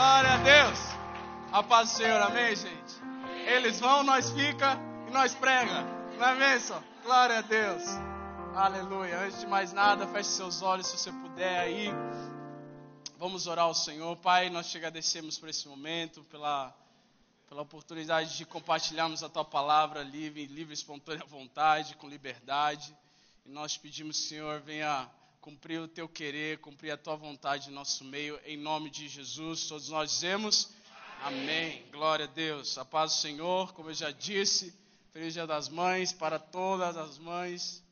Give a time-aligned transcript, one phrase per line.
[0.00, 0.78] Glória a Deus.
[1.52, 2.94] A paz do Senhor, amém, gente?
[3.46, 5.82] Eles vão, nós fica e nós prega.
[6.16, 6.82] Não é mesmo?
[7.02, 7.82] Glória a Deus.
[8.56, 9.20] Aleluia.
[9.20, 11.88] Antes de mais nada, feche seus olhos se você puder aí.
[13.18, 14.16] Vamos orar ao Senhor.
[14.16, 16.74] Pai, nós te agradecemos por esse momento, pela,
[17.46, 22.96] pela oportunidade de compartilharmos a tua palavra livre, livre, espontânea vontade, com liberdade.
[23.44, 25.06] E nós pedimos, Senhor, venha
[25.40, 29.66] cumprir o teu querer, cumprir a tua vontade em nosso meio, em nome de Jesus.
[29.66, 30.70] Todos nós dizemos
[31.22, 31.42] amém.
[31.42, 31.90] amém.
[31.90, 32.76] Glória a Deus.
[32.76, 34.74] A paz do Senhor, como eu já disse,
[35.12, 37.82] feliz dia das mães para todas as mães,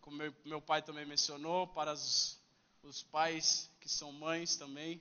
[0.00, 2.38] como meu, meu pai também mencionou, para os,
[2.82, 5.00] os pais que são mães também.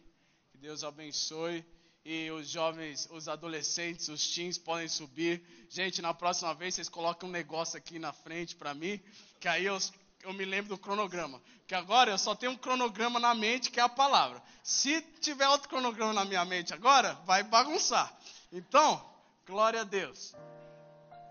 [0.52, 1.66] Que Deus abençoe
[2.06, 5.44] e os jovens, os adolescentes, os teens podem subir.
[5.72, 9.02] Gente, na próxima vez vocês colocam um negócio aqui na frente para mim,
[9.40, 9.76] que aí eu,
[10.26, 11.42] eu me lembro do cronograma.
[11.68, 14.42] Que agora eu só tenho um cronograma na mente, que é a palavra.
[14.64, 18.12] Se tiver outro cronograma na minha mente agora, vai bagunçar.
[18.52, 19.04] Então,
[19.46, 20.36] glória a Deus.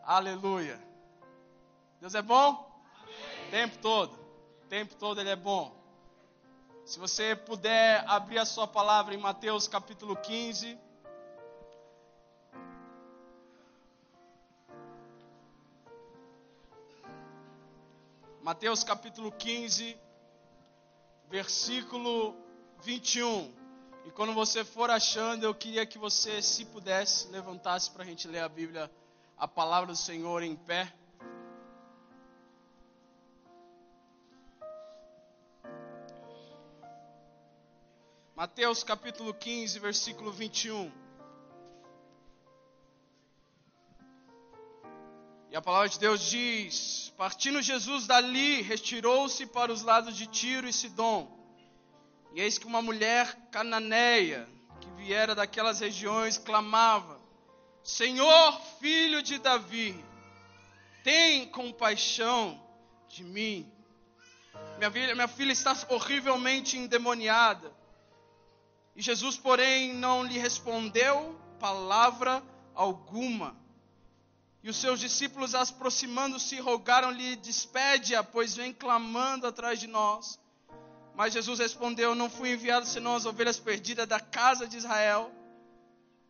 [0.04, 0.80] Aleluia.
[2.00, 2.82] Deus é bom?
[3.02, 3.50] Amém.
[3.50, 4.18] Tempo todo.
[4.68, 5.74] Tempo todo ele é bom.
[6.84, 10.78] Se você puder abrir a sua palavra em Mateus capítulo 15.
[18.44, 19.96] Mateus capítulo 15,
[21.30, 22.36] versículo
[22.82, 23.50] 21.
[24.04, 28.28] E quando você for achando, eu queria que você, se pudesse, levantasse para a gente
[28.28, 28.90] ler a Bíblia,
[29.38, 30.92] a palavra do Senhor em pé.
[38.36, 40.92] Mateus capítulo 15, versículo 21.
[45.54, 50.66] E a palavra de Deus diz: Partindo Jesus dali, retirou-se para os lados de Tiro
[50.66, 51.30] e Sidom.
[52.34, 54.48] E eis que uma mulher cananeia,
[54.80, 57.20] que viera daquelas regiões, clamava:
[57.84, 60.04] Senhor, filho de Davi,
[61.04, 62.60] tem compaixão
[63.06, 63.72] de mim.
[64.78, 67.72] Minha filha, minha filha está horrivelmente endemoniada.
[68.96, 72.42] E Jesus, porém, não lhe respondeu palavra
[72.74, 73.63] alguma.
[74.64, 80.40] E os seus discípulos, aproximando-se, rogaram-lhe: Despede-a, pois vem clamando atrás de nós.
[81.14, 85.30] Mas Jesus respondeu: Não fui enviado senão as ovelhas perdidas da casa de Israel.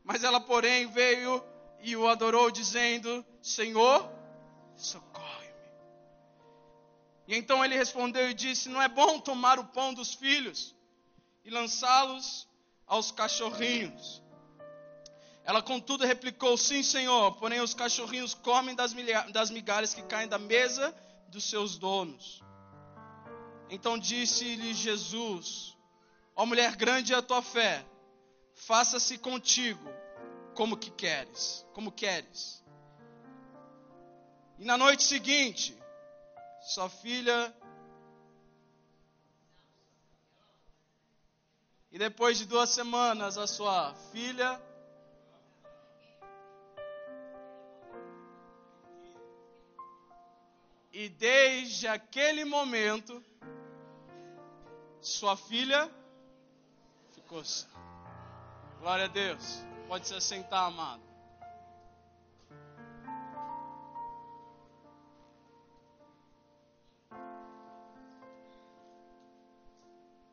[0.03, 1.45] Mas ela, porém, veio
[1.81, 4.11] e o adorou, dizendo: Senhor,
[4.77, 5.55] socorre-me.
[7.29, 10.75] E então ele respondeu e disse: Não é bom tomar o pão dos filhos
[11.45, 12.49] e lançá-los
[12.85, 14.24] aos cachorrinhos.
[15.45, 18.95] Ela, contudo, replicou: Sim, senhor, porém os cachorrinhos comem das,
[19.33, 20.95] das migalhas que caem da mesa
[21.29, 22.43] dos seus donos.
[23.69, 25.77] Então disse-lhe Jesus:
[26.35, 27.85] Ó mulher, grande é a tua fé,
[28.55, 29.89] faça-se contigo
[30.55, 32.65] como que queres, como queres.
[34.59, 35.77] E na noite seguinte,
[36.63, 37.55] sua filha
[41.95, 44.61] E depois de duas semanas, a sua filha.
[50.97, 53.21] E desde aquele momento,
[55.01, 55.91] sua filha
[57.11, 57.43] ficou.
[58.79, 59.65] Glória a Deus.
[59.89, 61.03] Pode se assentar, amado.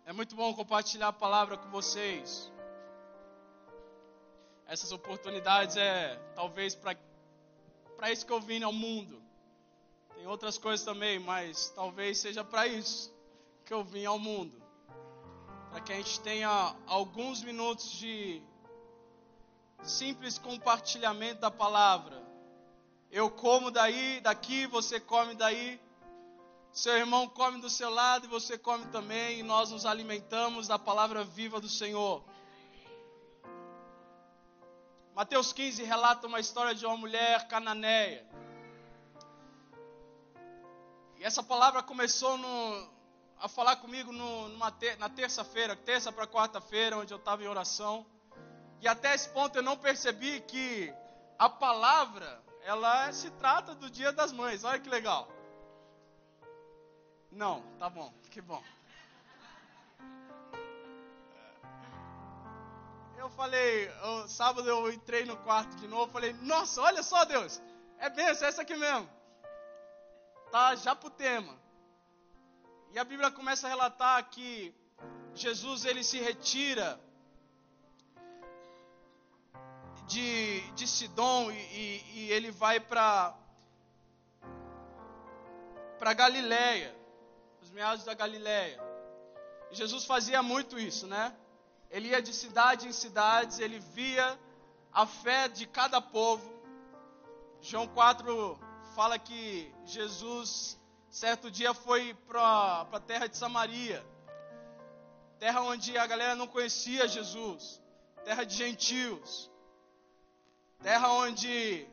[0.06, 2.52] É muito bom compartilhar a palavra com vocês.
[4.68, 9.31] Essas oportunidades é talvez para isso que eu vim ao mundo.
[10.16, 13.14] Tem outras coisas também, mas talvez seja para isso
[13.66, 14.62] que eu vim ao mundo.
[15.70, 18.42] Para que a gente tenha alguns minutos de
[19.84, 22.22] simples compartilhamento da palavra.
[23.10, 25.80] Eu como daí, daqui, você come daí.
[26.72, 30.80] Seu irmão come do seu lado e você come também, e nós nos alimentamos da
[30.80, 32.24] palavra viva do Senhor.
[35.14, 38.26] Mateus 15 relata uma história de uma mulher cananeia.
[41.22, 42.90] E essa palavra começou no,
[43.40, 48.04] a falar comigo no, ter, na terça-feira, terça para quarta-feira, onde eu estava em oração.
[48.80, 50.92] E até esse ponto eu não percebi que
[51.38, 54.64] a palavra, ela se trata do Dia das Mães.
[54.64, 55.28] Olha que legal.
[57.32, 58.64] Não, tá bom, que bom.
[63.16, 63.92] Eu falei,
[64.28, 67.62] sábado eu entrei no quarto de novo, falei, nossa, olha só Deus,
[68.00, 69.21] é benção, é essa aqui mesmo.
[70.52, 71.58] Tá já pro tema.
[72.92, 74.76] E a Bíblia começa a relatar que
[75.34, 77.00] Jesus ele se retira
[80.08, 83.34] de Sidom e, e, e ele vai para
[85.98, 86.94] para Galiléia,
[87.62, 88.82] os meados da Galiléia.
[89.72, 91.34] Jesus fazia muito isso, né?
[91.90, 94.38] Ele ia de cidade em cidades, ele via
[94.92, 96.52] a fé de cada povo.
[97.62, 98.60] João 4
[98.96, 100.78] fala que Jesus,
[101.10, 104.06] certo dia, foi para a terra de Samaria,
[105.40, 107.82] terra onde a galera não conhecia Jesus,
[108.26, 109.50] terra de gentios,
[110.82, 111.88] terra onde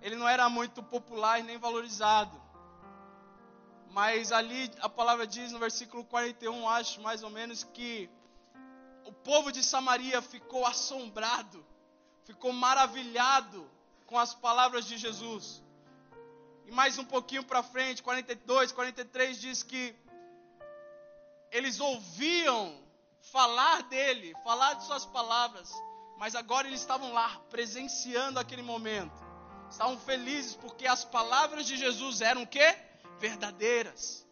[0.00, 2.40] ele não era muito popular nem valorizado.
[3.90, 8.08] Mas ali a palavra diz no versículo 41, acho mais ou menos, que
[9.04, 11.66] o povo de Samaria ficou assombrado,
[12.24, 13.68] ficou maravilhado
[14.08, 15.62] com as palavras de Jesus.
[16.66, 19.94] E mais um pouquinho para frente, 42, 43 diz que
[21.52, 22.76] eles ouviam
[23.32, 25.72] falar dele, falar de suas palavras,
[26.18, 29.28] mas agora eles estavam lá presenciando aquele momento
[29.70, 32.76] estavam felizes porque as palavras de Jesus eram o quê?
[33.18, 34.26] Verdadeiras.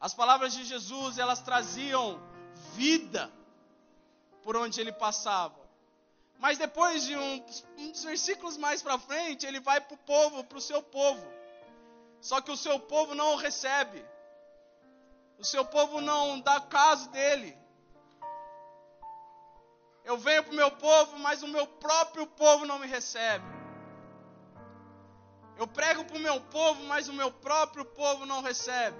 [0.00, 2.20] As palavras de Jesus, elas traziam
[2.74, 3.30] vida
[4.42, 5.63] por onde ele passava.
[6.38, 10.58] Mas depois de uns, uns versículos mais para frente, ele vai para o povo, para
[10.58, 11.26] o seu povo.
[12.20, 14.04] Só que o seu povo não o recebe.
[15.38, 17.56] O seu povo não dá caso dele.
[20.04, 23.44] Eu venho para o meu povo, mas o meu próprio povo não me recebe.
[25.56, 28.98] Eu prego para o meu povo, mas o meu próprio povo não recebe.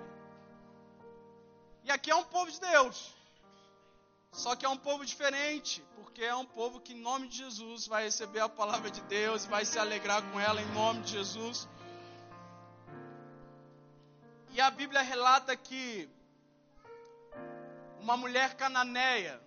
[1.82, 3.14] E aqui é um povo de Deus.
[4.34, 7.86] Só que é um povo diferente, porque é um povo que, em nome de Jesus,
[7.86, 11.68] vai receber a palavra de Deus, vai se alegrar com ela em nome de Jesus.
[14.50, 16.10] E a Bíblia relata que
[18.00, 19.40] uma mulher cananeia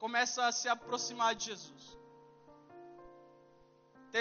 [0.00, 1.96] começa a se aproximar de Jesus.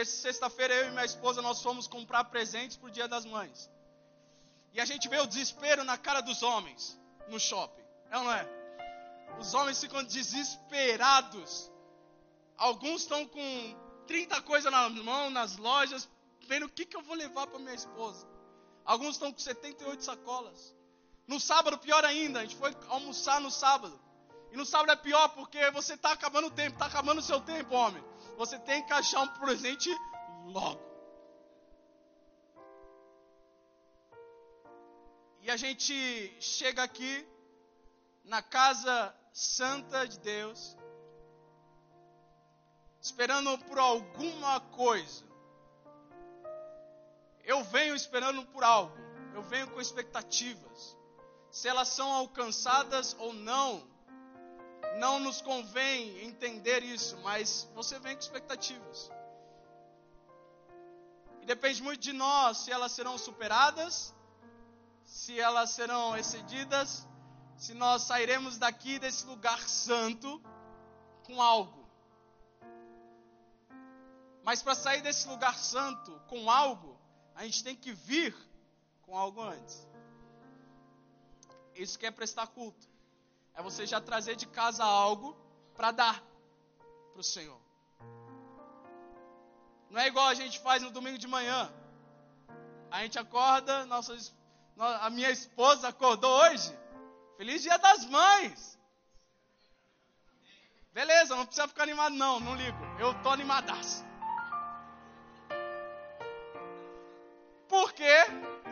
[0.05, 3.67] Sexta-feira eu e minha esposa nós fomos comprar presentes para o Dia das Mães.
[4.73, 7.83] E a gente vê o desespero na cara dos homens no shopping.
[8.11, 8.56] É ou não é?
[9.39, 11.71] Os homens ficam desesperados.
[12.57, 13.75] Alguns estão com
[14.07, 16.09] 30 coisas na mão, nas lojas,
[16.47, 18.27] vendo o que, que eu vou levar para minha esposa.
[18.85, 20.75] Alguns estão com 78 sacolas.
[21.27, 23.99] No sábado, pior ainda, a gente foi almoçar no sábado.
[24.51, 27.41] E no sábado é pior porque você está acabando o tempo, está acabando o seu
[27.41, 28.03] tempo, homem
[28.37, 29.89] você tem que achar um presente
[30.45, 30.79] logo.
[35.41, 35.93] E a gente
[36.39, 37.27] chega aqui
[38.23, 40.75] na casa santa de Deus,
[42.99, 45.23] esperando por alguma coisa.
[47.43, 48.97] Eu venho esperando por algo,
[49.35, 50.97] eu venho com expectativas.
[51.51, 53.87] Se elas são alcançadas ou não,
[54.97, 59.11] não nos convém entender isso, mas você vem com expectativas.
[61.43, 64.15] E depende muito de nós se elas serão superadas,
[65.05, 67.06] se elas serão excedidas,
[67.57, 70.41] se nós sairemos daqui desse lugar santo
[71.23, 71.85] com algo.
[74.43, 76.97] Mas para sair desse lugar santo com algo,
[77.35, 78.35] a gente tem que vir
[79.01, 79.87] com algo antes.
[81.75, 82.87] Isso que é prestar culto.
[83.53, 85.35] É você já trazer de casa algo
[85.75, 86.23] para dar
[87.11, 87.59] para o Senhor.
[89.89, 91.71] Não é igual a gente faz no domingo de manhã.
[92.91, 94.15] A gente acorda, nossa,
[94.77, 96.86] a minha esposa acordou hoje.
[97.37, 98.77] Feliz dia das mães.
[100.91, 102.77] Beleza, não precisa ficar animado não, não ligo.
[102.97, 104.03] Eu tô animadaço.
[107.69, 108.11] Porque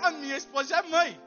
[0.02, 1.22] a minha esposa já é mãe.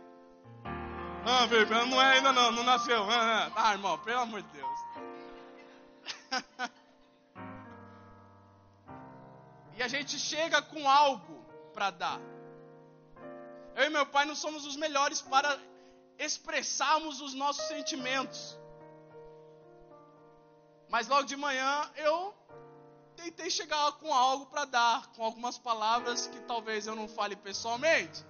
[1.24, 3.08] Ah, baby, não é ainda não, não nasceu.
[3.08, 4.80] Ah, ah, irmão, pelo amor de Deus.
[9.76, 12.18] e a gente chega com algo para dar.
[13.76, 15.56] Eu e meu pai não somos os melhores para
[16.18, 18.58] expressarmos os nossos sentimentos.
[20.88, 22.34] Mas logo de manhã eu
[23.16, 28.24] tentei chegar com algo para dar, com algumas palavras que talvez eu não fale pessoalmente.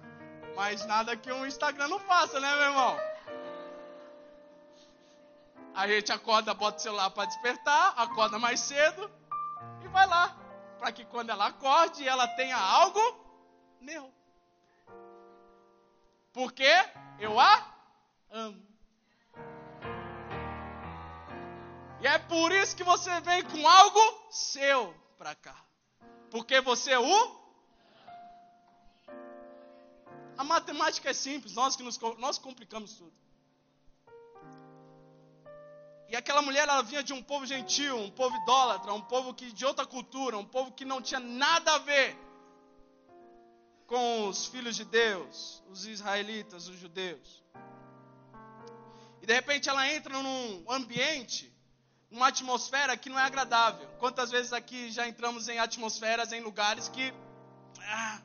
[0.55, 2.97] Mas nada que um Instagram não faça, né, meu irmão?
[5.73, 9.09] A gente acorda, bota o celular para despertar, acorda mais cedo
[9.83, 10.35] e vai lá.
[10.77, 12.99] Para que quando ela acorde, ela tenha algo
[13.79, 14.13] meu.
[16.33, 16.69] Porque
[17.19, 17.78] eu a
[18.31, 18.61] amo.
[22.01, 23.99] E é por isso que você vem com algo
[24.31, 25.55] seu para cá.
[26.31, 27.39] Porque você o
[30.37, 33.11] a matemática é simples, nós que nos, nós complicamos tudo.
[36.07, 39.51] E aquela mulher, ela vinha de um povo gentil, um povo idólatra, um povo que
[39.51, 42.17] de outra cultura, um povo que não tinha nada a ver
[43.85, 47.43] com os filhos de Deus, os israelitas, os judeus.
[49.29, 51.53] De repente ela entra num ambiente,
[52.09, 53.87] numa atmosfera que não é agradável.
[53.99, 57.13] Quantas vezes aqui já entramos em atmosferas, em lugares que.
[57.83, 58.19] Ah,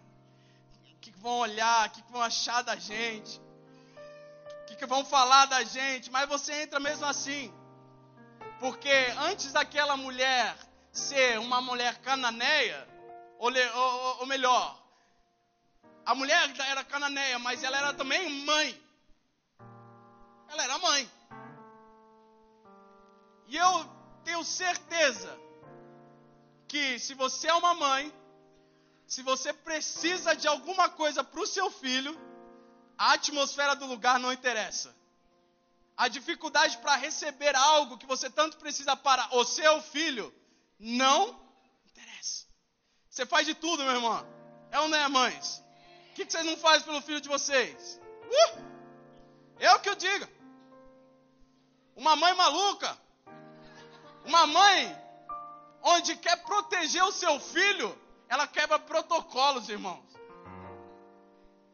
[1.02, 3.38] que vão olhar, que vão achar da gente,
[4.78, 7.52] que vão falar da gente, mas você entra mesmo assim.
[8.58, 10.56] Porque antes daquela mulher
[10.90, 12.88] ser uma mulher cananeia,
[13.38, 14.82] ou, ou, ou melhor,
[16.06, 18.83] a mulher era cananeia, mas ela era também mãe.
[20.54, 21.10] Ela era mãe.
[23.48, 23.72] E eu
[24.24, 25.38] tenho certeza
[26.66, 28.12] que se você é uma mãe,
[29.06, 32.18] se você precisa de alguma coisa para o seu filho,
[32.96, 34.94] a atmosfera do lugar não interessa
[35.96, 40.32] a dificuldade para receber algo que você tanto precisa para o seu filho,
[40.78, 41.40] não
[41.86, 42.46] interessa.
[43.08, 44.26] Você faz de tudo, meu irmão.
[44.70, 45.62] É ou não é, mães?
[46.10, 48.00] O que, vocês não fazem pelo filho de vocês?
[48.24, 48.74] Uh!
[49.58, 50.28] Eu que eu diga.
[51.96, 52.98] Uma mãe maluca.
[54.24, 55.04] Uma mãe
[55.82, 57.96] onde quer proteger o seu filho,
[58.28, 60.04] ela quebra protocolos, irmãos.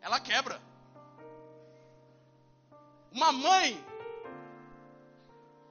[0.00, 0.60] Ela quebra.
[3.12, 3.84] Uma mãe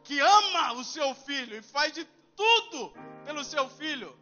[0.03, 2.93] que ama o seu filho e faz de tudo
[3.25, 4.17] pelo seu filho,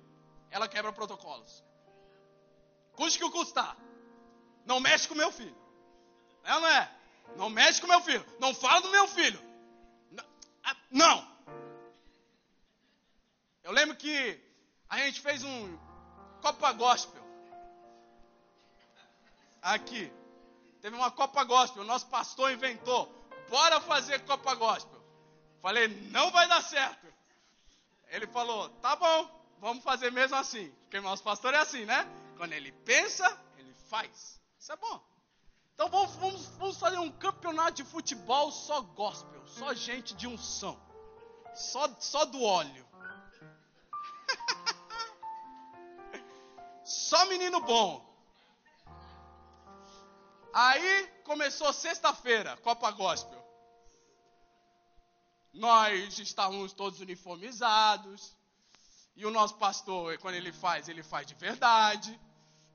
[0.50, 1.63] ela quebra protocolos.
[2.93, 3.77] Custe que o custar.
[4.65, 5.55] Não mexe com meu filho.
[6.43, 6.91] É ou não é?
[7.36, 8.25] Não mexe com meu filho.
[8.39, 9.47] Não fala do meu filho.
[10.89, 11.27] Não.
[13.63, 14.39] Eu lembro que
[14.89, 15.77] a gente fez um
[16.41, 17.22] Copa Gospel.
[19.62, 20.12] Aqui.
[20.82, 21.84] Teve uma Copa Gospel.
[21.84, 23.13] O nosso pastor inventou.
[23.50, 25.01] Bora fazer Copa Gospel.
[25.62, 27.08] Falei, não vai dar certo.
[28.10, 29.29] Ele falou, tá bom,
[29.60, 30.70] vamos fazer mesmo assim.
[30.84, 32.08] Porque nosso pastor é assim, né?
[32.38, 33.25] Quando ele pensa,
[33.58, 34.39] ele faz.
[34.58, 35.03] Isso é bom.
[35.77, 40.75] Então vamos, vamos, vamos fazer um campeonato de futebol só gospel, só gente de unção.
[41.53, 42.84] Só, só do óleo.
[46.84, 48.03] só menino bom.
[50.51, 53.38] Aí começou sexta-feira, Copa Gospel
[55.57, 58.36] nós estávamos todos uniformizados.
[59.15, 62.19] E o nosso pastor, quando ele faz, ele faz de verdade.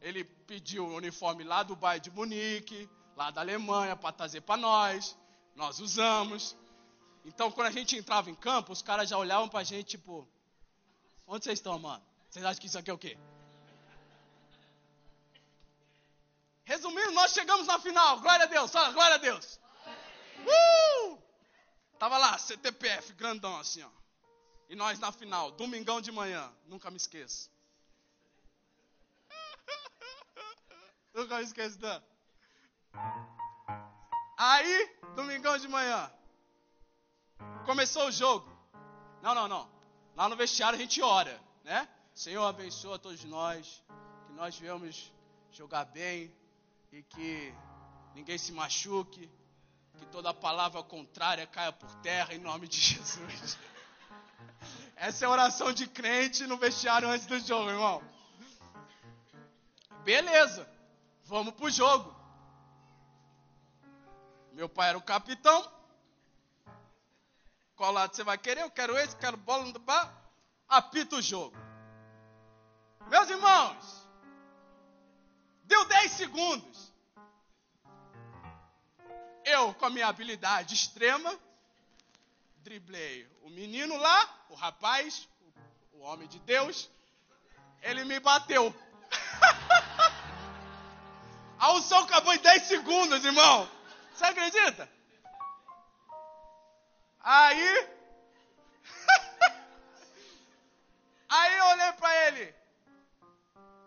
[0.03, 4.57] Ele pediu o uniforme lá do bairro de Munique, lá da Alemanha, para trazer para
[4.57, 5.17] nós.
[5.55, 6.57] Nós usamos.
[7.25, 10.29] Então, quando a gente entrava em campo, os caras já olhavam para a gente, tipo:
[11.25, 12.05] Onde vocês estão, mano?
[12.29, 13.17] Vocês acham que isso aqui é o quê?
[16.65, 18.21] Resumindo, nós chegamos na final.
[18.21, 18.73] Glória a Deus.
[18.73, 19.61] Fala, glória a Deus.
[20.41, 21.19] Uh!
[21.97, 23.91] Tava lá, CTPF, grandão assim, ó.
[24.69, 27.52] E nós na final, domingão de manhã, nunca me esqueço.
[31.15, 31.79] Nunca me esqueço.
[34.37, 36.11] Aí, domingão de manhã,
[37.65, 38.51] começou o jogo.
[39.23, 39.71] Não, não, não.
[40.17, 41.89] Lá no vestiário a gente ora, né?
[42.15, 43.83] Senhor abençoa todos nós,
[44.27, 45.13] que nós viemos
[45.51, 46.35] jogar bem
[46.91, 47.55] e que
[48.15, 49.31] ninguém se machuque,
[49.99, 53.59] que toda palavra contrária caia por terra em nome de Jesus.
[54.97, 58.03] Essa é a oração de crente no vestiário antes do jogo, irmão.
[60.05, 60.69] Beleza,
[61.33, 62.15] vamos pro jogo.
[64.53, 65.67] Meu pai era o capitão.
[67.75, 68.61] Qual lado você vai querer?
[68.61, 70.13] Eu quero esse, quero bola no bar.
[70.69, 71.57] Apita o jogo.
[73.09, 74.07] Meus irmãos,
[75.65, 76.93] deu 10 segundos.
[79.43, 81.35] Eu, com a minha habilidade extrema,
[82.59, 85.27] driblei o menino lá, o rapaz,
[85.95, 86.91] o homem de Deus,
[87.81, 88.73] ele me bateu.
[91.63, 93.71] a unção acabou em 10 segundos, irmão.
[94.13, 94.91] Você acredita?
[97.21, 97.89] Aí.
[101.29, 102.55] Aí eu olhei para ele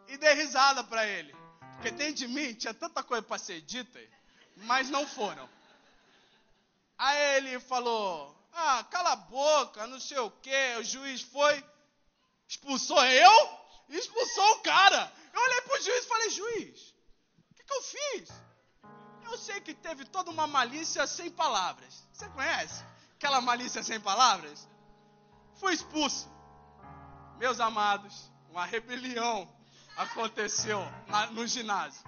[0.07, 1.35] e dei risada para ele.
[1.73, 3.99] Porque dentro de mim tinha tanta coisa para ser dita
[4.55, 5.49] mas não foram.
[6.97, 10.77] Aí ele falou: Ah, cala a boca, não sei o que.
[10.79, 11.61] O juiz foi,
[12.47, 15.11] expulsou eu e expulsou o cara.
[15.33, 16.94] Eu olhei pro juiz e falei: Juiz,
[17.65, 18.29] que, eu fiz?
[19.23, 22.07] Eu sei que teve toda uma malícia sem palavras.
[22.13, 22.83] Você conhece?
[23.15, 24.67] Aquela malícia sem palavras?
[25.55, 26.29] Fui expulso.
[27.37, 29.49] Meus amados, uma rebelião
[29.97, 30.79] aconteceu
[31.31, 32.03] no ginásio.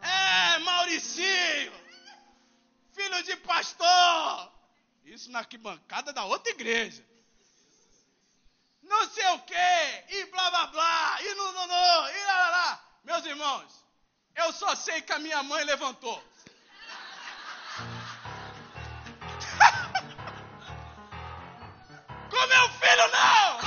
[0.00, 1.72] É, Mauricinho,
[2.92, 4.52] filho de pastor,
[5.04, 7.04] Isso na arquibancada da outra igreja.
[8.82, 12.50] Não sei o quê, e blá blá blá, e não, não, não, e lá, lá,
[12.50, 12.84] lá.
[13.04, 13.83] Meus irmãos,
[14.36, 16.22] eu só sei que a minha mãe levantou.
[22.30, 23.58] Com meu filho, não!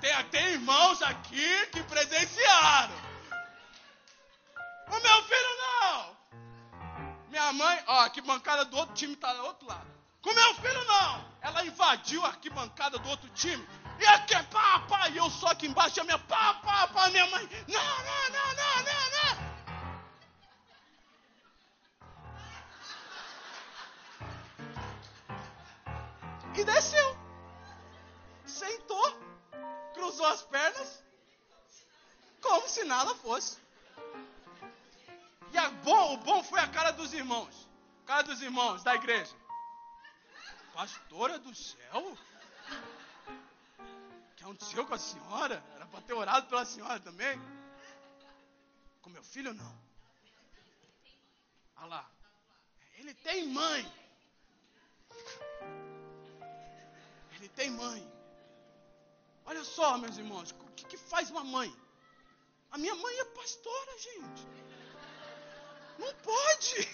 [0.00, 2.94] Tem, tem irmãos aqui que presenciaram.
[4.88, 6.16] O meu filho não!
[7.28, 9.88] Minha mãe, ó, que bancada do outro time tá do outro lado.
[10.20, 11.24] Com meu filho não!
[11.40, 13.66] Ela invadiu a arquibancada do outro time.
[14.00, 17.10] E aqui é pá, pá, e eu só aqui embaixo, a minha pá, pá, pá,
[17.10, 17.46] minha mãe.
[17.68, 19.50] Não, não, não, não, não, não.
[26.56, 27.18] E desceu.
[28.46, 29.20] Sentou.
[29.94, 31.02] Cruzou as pernas.
[32.40, 33.58] Como se nada fosse.
[35.52, 37.68] E a bom, o bom foi a cara dos irmãos.
[38.04, 39.34] A cara dos irmãos da igreja.
[40.72, 42.16] Pastora do céu?
[44.50, 45.62] Aconteceu com a senhora?
[45.76, 47.40] Era para ter orado pela senhora também?
[49.00, 49.78] Com meu filho, não.
[51.76, 52.10] Olha lá.
[52.98, 53.92] Ele tem mãe.
[57.36, 58.12] Ele tem mãe.
[59.46, 61.72] Olha só, meus irmãos, o que, que faz uma mãe?
[62.72, 64.48] A minha mãe é pastora, gente.
[65.96, 66.88] Não pode.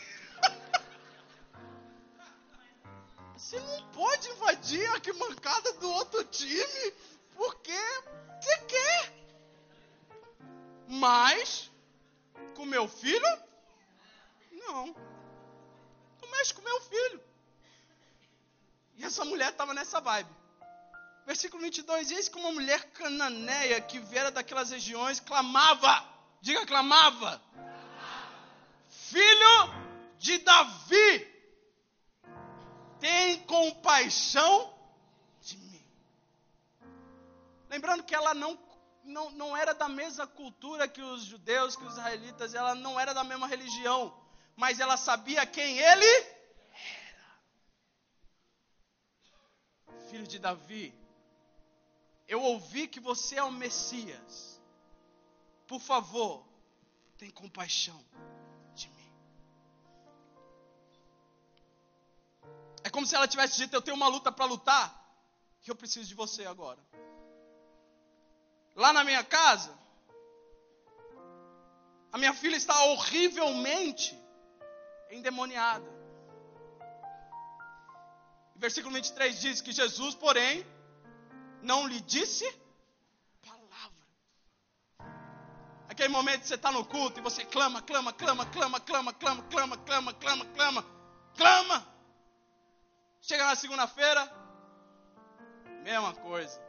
[3.34, 7.78] Você não pode invadir a arquibancada do outro time porque
[8.40, 9.12] você quer.
[10.88, 11.70] Mas,
[12.54, 13.26] com meu filho,
[14.52, 14.86] não.
[16.20, 17.22] Não mexe com meu filho.
[18.96, 20.30] E essa mulher estava nessa vibe.
[21.26, 26.04] Versículo 22, eis que uma mulher cananeia que viera daquelas regiões clamava,
[26.40, 27.42] diga clamava,
[28.88, 29.74] filho
[30.18, 31.36] de Davi,
[33.00, 34.75] tem compaixão
[37.76, 38.58] Lembrando que ela não,
[39.04, 43.12] não, não era da mesma cultura que os judeus, que os israelitas, ela não era
[43.12, 44.18] da mesma religião,
[44.56, 47.38] mas ela sabia quem ele era.
[50.08, 50.98] Filho de Davi,
[52.26, 54.58] eu ouvi que você é o Messias.
[55.66, 56.46] Por favor,
[57.18, 58.02] tem compaixão
[58.74, 59.12] de mim.
[62.82, 64.86] É como se ela tivesse dito: Eu tenho uma luta para lutar,
[65.60, 66.80] que eu preciso de você agora.
[68.76, 69.74] Lá na minha casa,
[72.12, 74.18] a minha filha está horrivelmente
[75.10, 75.96] endemoniada.
[78.54, 80.64] Versículo 23 diz que Jesus, porém,
[81.62, 82.46] não lhe disse.
[85.88, 89.42] Aquele momento que você está no culto e você clama, clama, clama, clama, clama, clama,
[89.44, 90.84] clama, clama, clama, clama,
[91.34, 91.86] clama.
[93.22, 94.30] Chega na segunda-feira,
[95.82, 96.65] mesma coisa.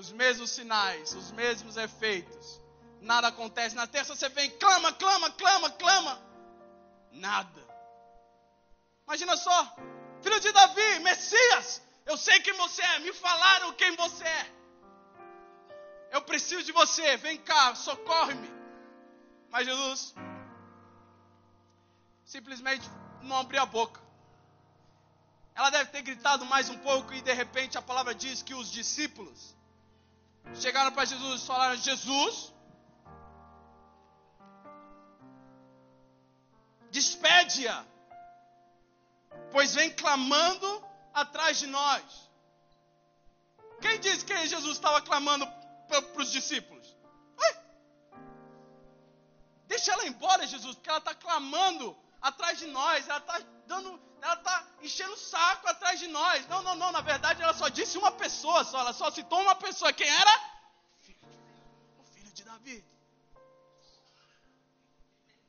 [0.00, 2.60] Os mesmos sinais, os mesmos efeitos.
[3.00, 3.74] Nada acontece.
[3.74, 6.22] Na terça você vem, clama, clama, clama, clama.
[7.10, 7.62] Nada.
[9.08, 9.76] Imagina só,
[10.22, 13.00] filho de Davi, Messias, eu sei quem você é.
[13.00, 14.46] Me falaram quem você é.
[16.12, 17.16] Eu preciso de você.
[17.16, 18.48] Vem cá, socorre-me.
[19.50, 20.14] Mas Jesus
[22.24, 22.88] simplesmente
[23.20, 24.00] não abriu a boca.
[25.56, 28.70] Ela deve ter gritado mais um pouco e de repente a palavra diz que os
[28.70, 29.57] discípulos
[30.54, 32.52] chegaram para Jesus e falaram: Jesus,
[36.90, 37.84] despede-a,
[39.52, 42.28] pois vem clamando atrás de nós.
[43.80, 45.46] Quem disse que Jesus estava clamando
[45.88, 46.96] para os discípulos?
[49.68, 54.34] Deixa ela embora, Jesus, porque ela está clamando atrás de nós, ela está dando, ela
[54.34, 56.46] está enchendo o saco atrás de nós.
[56.48, 59.54] Não, não, não, na verdade ela só disse uma pessoa só, ela só citou uma
[59.54, 59.92] pessoa.
[59.92, 60.34] Quem era?
[61.98, 62.84] O filho de Davi.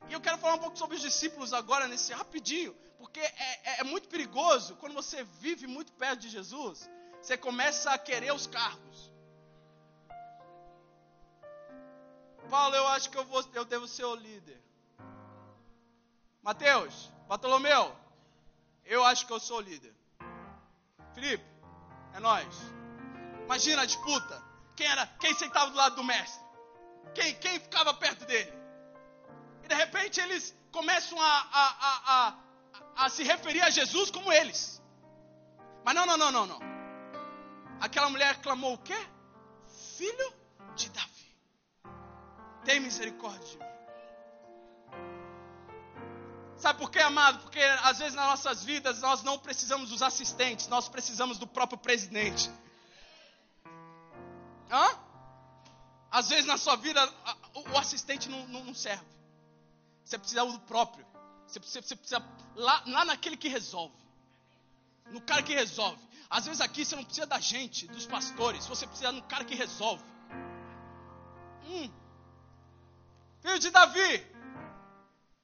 [0.08, 3.80] E eu quero falar um pouco sobre os discípulos agora, nesse rapidinho, porque é, é,
[3.80, 6.88] é, muito perigoso quando você vive muito perto de Jesus,
[7.20, 9.10] você começa a querer os cargos.
[12.50, 14.60] Paulo, eu acho que eu, vou, eu devo ser o líder.
[16.42, 17.94] Mateus, Bartolomeu,
[18.94, 19.94] eu acho que eu sou o líder.
[21.14, 21.44] Felipe,
[22.14, 22.54] é nós.
[23.44, 24.42] Imagina a disputa.
[24.76, 25.06] Quem era?
[25.20, 26.44] Quem sentava do lado do mestre?
[27.14, 28.60] Quem, quem ficava perto dele?
[29.70, 31.66] de repente eles começam a, a,
[32.16, 34.82] a, a se referir a Jesus como eles.
[35.84, 36.60] Mas não, não, não, não, não.
[37.80, 38.98] Aquela mulher clamou o quê?
[39.96, 40.34] Filho
[40.74, 41.36] de Davi.
[42.64, 43.64] Tem misericórdia de mim.
[46.60, 47.40] Sabe por quê, amado?
[47.40, 51.78] Porque às vezes nas nossas vidas nós não precisamos dos assistentes, nós precisamos do próprio
[51.78, 52.50] presidente.
[54.70, 54.98] Hã?
[56.10, 57.02] Às vezes na sua vida
[57.54, 59.04] o assistente não, não, não serve.
[60.04, 61.06] Você precisa do próprio.
[61.46, 62.22] Você precisa, você precisa
[62.54, 63.94] lá, lá naquele que resolve.
[65.10, 66.02] No cara que resolve.
[66.28, 68.66] Às vezes aqui você não precisa da gente, dos pastores.
[68.66, 70.04] Você precisa no cara que resolve.
[71.64, 71.90] Hum.
[73.40, 74.29] Filho de Davi,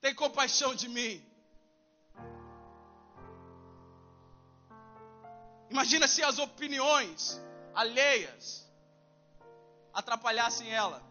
[0.07, 1.21] tem compaixão de mim.
[5.69, 7.43] Imagina se as opiniões
[7.75, 8.71] alheias
[9.93, 11.03] atrapalhassem ela.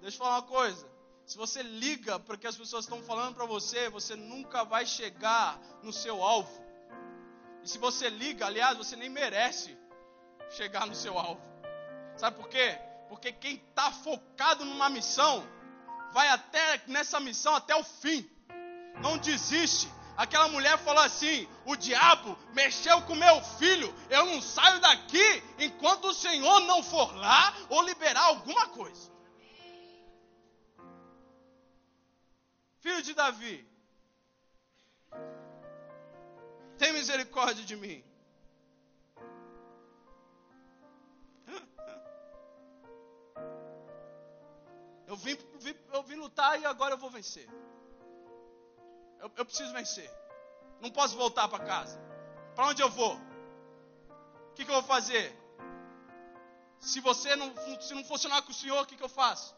[0.00, 0.88] Deixa eu falar uma coisa.
[1.26, 4.86] Se você liga para o que as pessoas estão falando para você, você nunca vai
[4.86, 6.64] chegar no seu alvo.
[7.62, 9.76] E se você liga, aliás, você nem merece
[10.48, 11.42] chegar no seu alvo.
[12.16, 12.78] Sabe por quê?
[13.10, 15.46] Porque quem está focado numa missão,
[16.16, 18.26] vai até nessa missão até o fim.
[19.02, 19.86] Não desiste.
[20.16, 26.06] Aquela mulher falou assim: o diabo mexeu com meu filho, eu não saio daqui enquanto
[26.06, 29.10] o Senhor não for lá ou liberar alguma coisa.
[32.80, 33.68] Filho de Davi,
[36.78, 38.02] tem misericórdia de mim.
[45.06, 45.36] Eu vim,
[45.92, 47.48] eu vim lutar e agora eu vou vencer.
[49.20, 50.10] Eu, eu preciso vencer.
[50.80, 51.98] Não posso voltar para casa.
[52.54, 53.14] Para onde eu vou?
[54.50, 55.24] O que, que, eu vou fazer?
[56.80, 59.54] Se você não, se não funcionar com o Senhor, o que, que eu faço?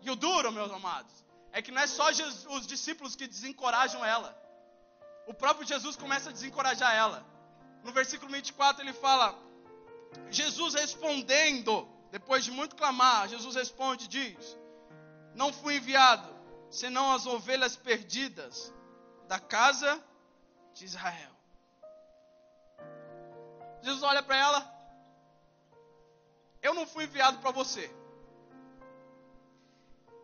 [0.00, 1.12] E o duro, meus amados,
[1.52, 4.36] é que não é só Jesus, os discípulos que desencorajam ela.
[5.26, 7.24] O próprio Jesus começa a desencorajar ela.
[7.84, 9.38] No versículo 24 ele fala:
[10.30, 14.58] Jesus respondendo, depois de muito clamar, Jesus responde: diz:
[15.34, 16.28] Não fui enviado,
[16.70, 18.72] senão as ovelhas perdidas
[19.26, 19.98] da casa
[20.74, 21.32] de Israel.
[23.80, 24.60] Jesus olha para ela:
[26.60, 27.90] Eu não fui enviado para você.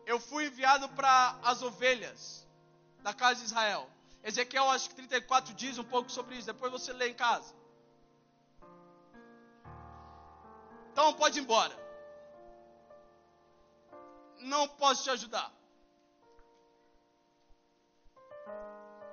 [0.05, 2.47] Eu fui enviado para as ovelhas
[3.01, 3.89] da casa de Israel.
[4.23, 6.45] Ezequiel, acho que 34 diz um pouco sobre isso.
[6.45, 7.58] Depois você lê em casa.
[10.99, 11.73] Então pode ir embora.
[14.39, 15.49] Não posso te ajudar.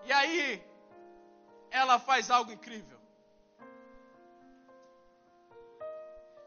[0.05, 0.67] E aí,
[1.71, 2.99] ela faz algo incrível.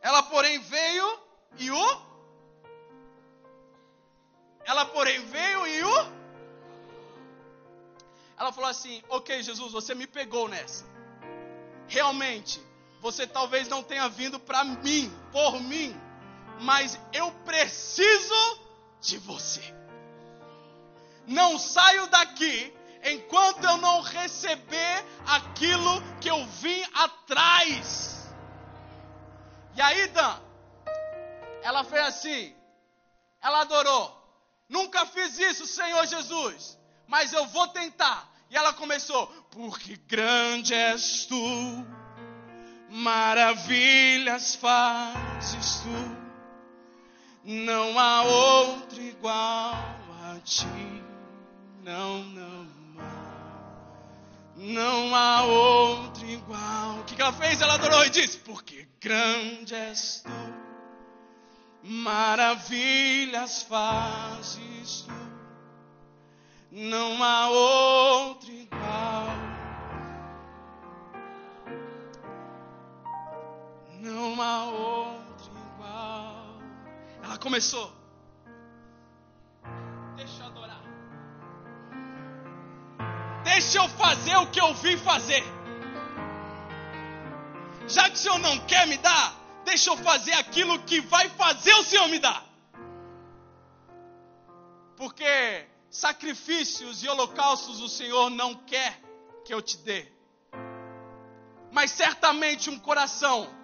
[0.01, 1.07] Ela, porém, veio
[1.57, 2.01] e o.
[4.65, 6.19] Ela, porém, veio e o
[8.37, 10.85] ela falou assim: Ok, Jesus, você me pegou nessa.
[11.87, 12.61] Realmente,
[13.01, 15.95] você talvez não tenha vindo para mim, por mim,
[16.61, 18.59] mas eu preciso
[19.01, 19.61] de você.
[21.25, 28.27] Não saio daqui enquanto eu não receber aquilo que eu vim atrás.
[29.75, 30.39] E aí, Dan,
[31.61, 32.55] ela fez assim,
[33.41, 34.17] ela adorou.
[34.67, 38.29] Nunca fiz isso, Senhor Jesus, mas eu vou tentar.
[38.49, 41.85] E ela começou: Porque grande és tu,
[42.89, 46.17] maravilhas fazes tu,
[47.43, 50.65] não há outro igual a ti.
[51.83, 52.67] Não, não
[52.99, 56.99] há, não há outro igual.
[56.99, 57.61] O que ela fez?
[57.61, 60.29] Ela adorou e disse: Porque grande és tu,
[61.83, 65.19] maravilhas fazes tu
[66.71, 68.88] não há outro igual.
[74.29, 76.61] Não há outro igual.
[77.23, 77.91] Ela começou.
[80.15, 80.83] Deixa eu adorar.
[83.43, 85.43] Deixa eu fazer o que eu vim fazer.
[87.87, 89.33] Já que o Senhor não quer me dar,
[89.65, 92.45] deixa eu fazer aquilo que vai fazer o Senhor me dar.
[94.95, 99.01] Porque sacrifícios e holocaustos o Senhor não quer
[99.43, 100.07] que eu te dê.
[101.71, 103.58] Mas certamente um coração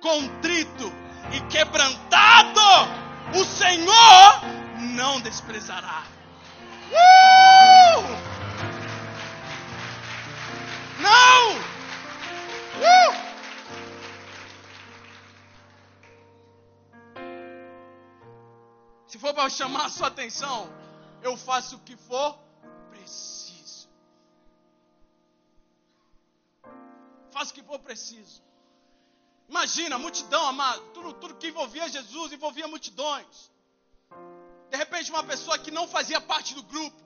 [0.00, 0.92] contrito
[1.32, 2.60] e quebrantado,
[3.34, 4.40] o Senhor
[4.94, 6.04] não desprezará.
[6.90, 8.02] Uh!
[11.02, 11.56] Não!
[12.80, 13.26] Uh!
[19.06, 20.68] Se for para chamar a sua atenção,
[21.22, 22.38] eu faço o que for
[22.90, 23.88] preciso.
[27.30, 28.42] Faço o que for preciso.
[29.48, 30.80] Imagina, multidão, amado.
[30.92, 33.50] Tudo, tudo que envolvia Jesus envolvia multidões.
[34.70, 37.02] De repente, uma pessoa que não fazia parte do grupo,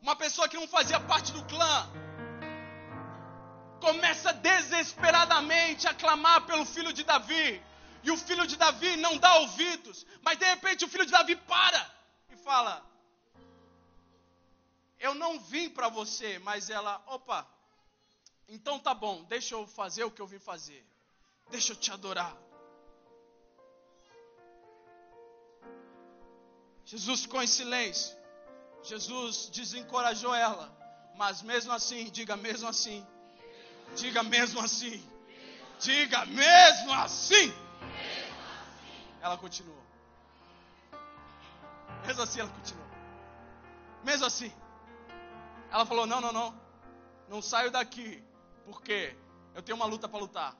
[0.00, 1.90] uma pessoa que não fazia parte do clã,
[3.80, 7.62] começa desesperadamente a clamar pelo filho de Davi.
[8.02, 11.36] E o filho de Davi não dá ouvidos, mas de repente o filho de Davi
[11.36, 11.90] para
[12.30, 12.84] e fala:
[15.00, 17.48] Eu não vim para você, mas ela, opa,
[18.48, 20.84] então tá bom, deixa eu fazer o que eu vim fazer,
[21.50, 22.36] deixa eu te adorar.
[26.84, 28.14] Jesus ficou em silêncio.
[28.82, 30.70] Jesus desencorajou ela.
[31.16, 33.06] Mas mesmo assim, diga mesmo assim.
[33.96, 35.02] Diga mesmo assim.
[35.80, 37.52] Diga mesmo assim.
[39.20, 39.82] Ela continuou.
[42.06, 42.88] Mesmo assim, ela continuou.
[44.04, 44.52] Mesmo assim.
[45.70, 46.54] Ela falou: Não, não, não.
[47.28, 48.22] Não saio daqui.
[48.64, 49.16] Porque
[49.54, 50.56] eu tenho uma luta para lutar.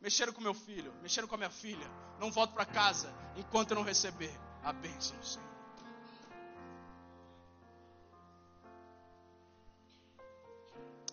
[0.00, 0.92] Mexeram com meu filho.
[1.02, 1.90] Mexeram com a minha filha.
[2.18, 5.54] Não volto para casa enquanto eu não receber a bênção do Senhor.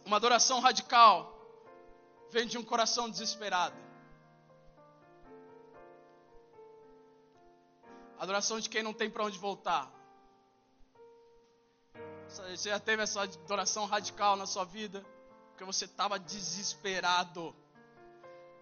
[0.05, 1.33] Uma adoração radical
[2.31, 3.75] vem de um coração desesperado.
[8.19, 9.91] Adoração de quem não tem para onde voltar.
[12.27, 15.05] Você já teve essa adoração radical na sua vida?
[15.61, 17.55] Porque você estava desesperado.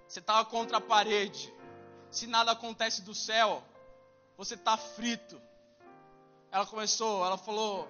[0.06, 1.54] Você estava contra a parede.
[2.12, 3.64] Se nada acontece do céu,
[4.36, 5.42] você está frito.
[6.52, 7.88] Ela começou, ela falou: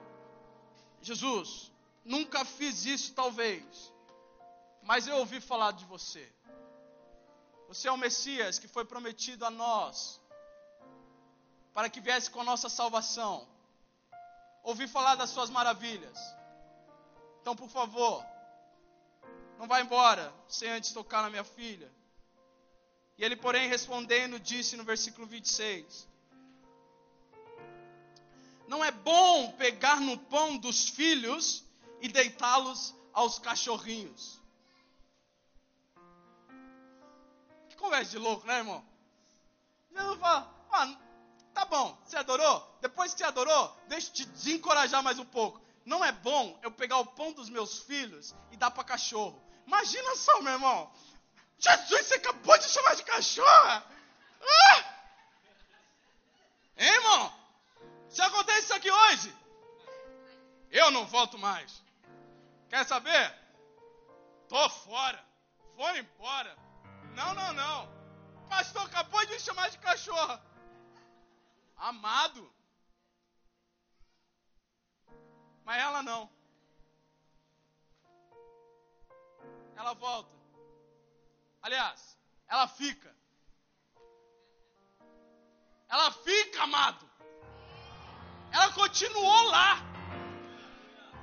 [1.02, 1.72] Jesus,
[2.06, 3.92] Nunca fiz isso, talvez.
[4.84, 6.32] Mas eu ouvi falar de você.
[7.68, 10.22] Você é o Messias que foi prometido a nós.
[11.74, 13.48] Para que viesse com a nossa salvação.
[14.64, 16.20] Ouvi falar das suas maravilhas.
[17.42, 18.24] Então, por favor,
[19.60, 21.92] não vá embora sem antes tocar na minha filha.
[23.18, 26.08] E ele, porém, respondendo, disse no versículo 26:
[28.70, 31.66] Não é bom pegar no pão dos filhos
[32.00, 34.40] e deitá-los aos cachorrinhos.
[37.68, 38.82] Que conversa de louco, né, irmão?
[39.92, 40.98] Jesus fala: ah,
[41.54, 42.78] tá bom, você adorou?
[42.80, 45.60] Depois que você adorou, deixa eu te desencorajar mais um pouco.
[45.86, 49.49] Não é bom eu pegar o pão dos meus filhos e dar para cachorro.
[49.70, 50.92] Imagina só, meu irmão.
[51.60, 53.86] Jesus, você acabou de chamar de cachorra?
[54.42, 54.80] Ah!
[56.76, 57.34] Hein, irmão?
[58.10, 59.32] Se acontece isso aqui hoje,
[60.72, 61.84] eu não volto mais.
[62.68, 63.24] Quer saber?
[64.48, 65.24] Tô fora.
[65.76, 66.58] Vou embora.
[67.14, 67.80] Não, não, não.
[68.50, 70.40] Pastor acabou de me chamar de cachorro.
[71.78, 72.52] Amado.
[75.64, 76.28] Mas ela não.
[79.80, 80.36] Ela volta.
[81.62, 82.18] Aliás,
[82.50, 83.10] ela fica.
[85.88, 87.10] Ela fica, amado.
[88.52, 89.78] Ela continuou lá.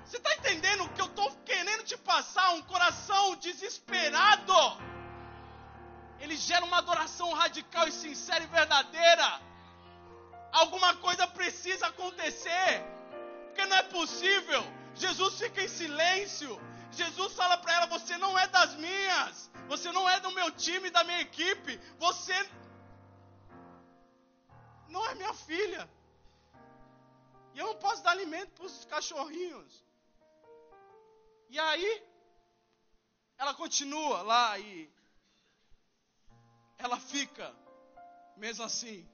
[0.03, 2.55] Você está entendendo que eu estou querendo te passar?
[2.55, 4.55] Um coração desesperado.
[6.19, 9.29] Ele gera uma adoração radical e sincera e verdadeira.
[10.51, 12.71] Alguma coisa precisa acontecer.
[13.49, 14.63] Porque não é possível.
[14.95, 16.59] Jesus fica em silêncio.
[16.97, 19.51] Jesus fala para ela: Você não é das minhas.
[19.69, 21.79] Você não é do meu time, da minha equipe.
[21.99, 22.35] Você
[24.89, 25.89] não é minha filha.
[27.55, 29.85] E eu não posso dar alimento para os cachorrinhos.
[31.49, 32.03] E aí,
[33.39, 34.91] ela continua lá e
[36.79, 37.55] ela fica,
[38.37, 39.09] mesmo assim.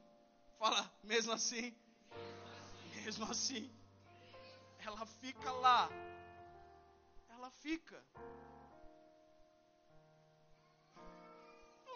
[0.59, 1.75] Fala, mesmo assim.
[2.97, 3.71] Mesmo assim.
[4.79, 5.89] Ela fica lá.
[7.43, 8.01] Ela fica.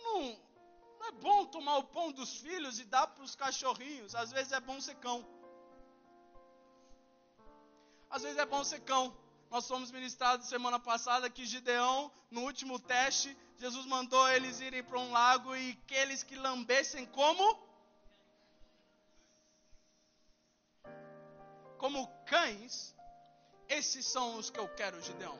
[0.04, 0.36] Não,
[0.98, 4.16] não é bom tomar o pão dos filhos e dar para os cachorrinhos.
[4.16, 5.24] Às vezes é bom ser cão.
[8.10, 9.16] Às vezes é bom ser cão.
[9.48, 14.98] Nós fomos ministrados semana passada que Gideão, no último teste, Jesus mandou eles irem para
[14.98, 17.56] um lago e aqueles que lambessem como?
[21.78, 22.95] Como cães,
[23.68, 25.38] esses são os que eu quero, Gideão.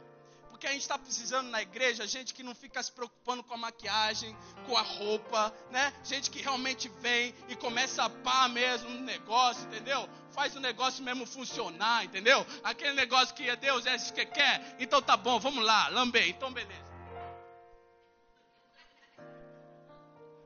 [0.57, 3.59] Porque a gente está precisando na igreja gente que não fica se preocupando com a
[3.59, 4.35] maquiagem,
[4.67, 5.93] com a roupa, né?
[6.03, 10.09] Gente que realmente vem e começa a pá mesmo no negócio, entendeu?
[10.33, 12.47] Faz o negócio mesmo funcionar, entendeu?
[12.65, 14.77] Aquele negócio que é Deus, é isso que quer.
[14.79, 16.31] Então tá bom, vamos lá, lambei.
[16.31, 16.87] Então beleza.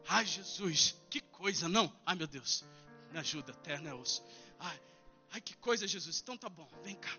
[0.08, 1.90] Ai, Jesus, que coisa, não?
[2.04, 2.64] Ai, meu Deus,
[3.12, 4.24] me ajuda, terra é osso.
[4.58, 4.80] Ai,
[5.30, 6.20] ai, que coisa, Jesus.
[6.20, 7.16] Então tá bom, vem cá.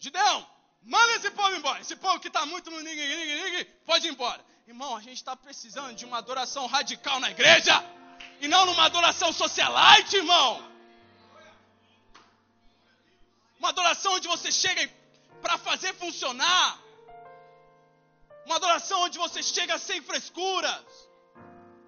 [0.00, 0.46] Gideão,
[0.82, 1.80] manda esse povo embora.
[1.80, 4.42] Esse povo que está muito no nigue, pode ir embora.
[4.66, 7.74] Irmão, a gente está precisando de uma adoração radical na igreja.
[8.40, 10.66] E não numa adoração socialite, irmão.
[13.58, 14.90] Uma adoração onde você chega
[15.42, 16.78] para fazer funcionar.
[18.46, 20.82] Uma adoração onde você chega sem frescuras.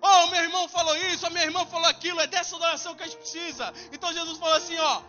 [0.03, 2.21] Oh, meu irmão falou isso, a minha irmã falou aquilo.
[2.21, 3.73] É dessa adoração que a gente precisa.
[3.91, 5.03] Então Jesus falou assim: ó.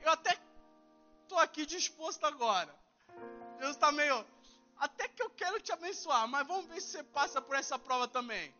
[0.00, 0.34] Eu até
[1.30, 2.74] estou aqui disposto agora.
[3.58, 4.26] Deus está meio.
[4.76, 8.08] Até que eu quero te abençoar, mas vamos ver se você passa por essa prova
[8.08, 8.52] também.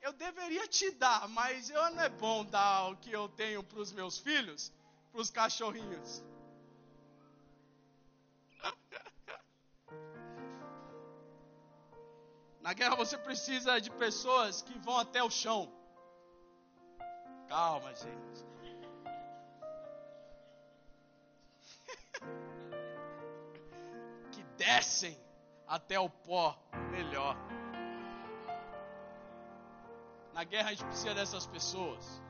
[0.00, 3.80] Eu deveria te dar, mas eu não é bom dar o que eu tenho para
[3.80, 4.72] os meus filhos,
[5.10, 6.24] para os cachorrinhos.
[12.62, 15.70] Na guerra você precisa de pessoas que vão até o chão.
[17.48, 18.52] Calma, gente.
[24.64, 25.18] Descem
[25.66, 26.56] até o pó
[26.92, 27.36] melhor.
[30.32, 32.22] Na guerra a gente precisa dessas pessoas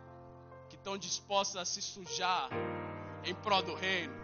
[0.71, 2.49] que estão dispostas a se sujar
[3.23, 4.14] em prol do reino.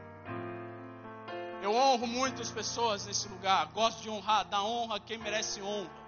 [1.63, 3.67] Eu honro muitas pessoas nesse lugar.
[3.73, 5.99] Gosto de honrar, dar honra a quem merece honra.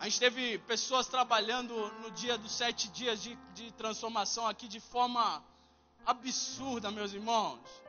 [0.00, 4.80] A gente teve pessoas trabalhando no dia dos sete dias de, de transformação aqui de
[4.80, 5.44] forma
[6.06, 7.83] absurda, meus irmãos.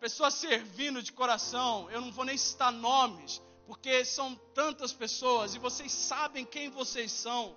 [0.00, 1.88] Pessoas servindo de coração.
[1.90, 7.12] Eu não vou nem citar nomes, porque são tantas pessoas e vocês sabem quem vocês
[7.12, 7.54] são.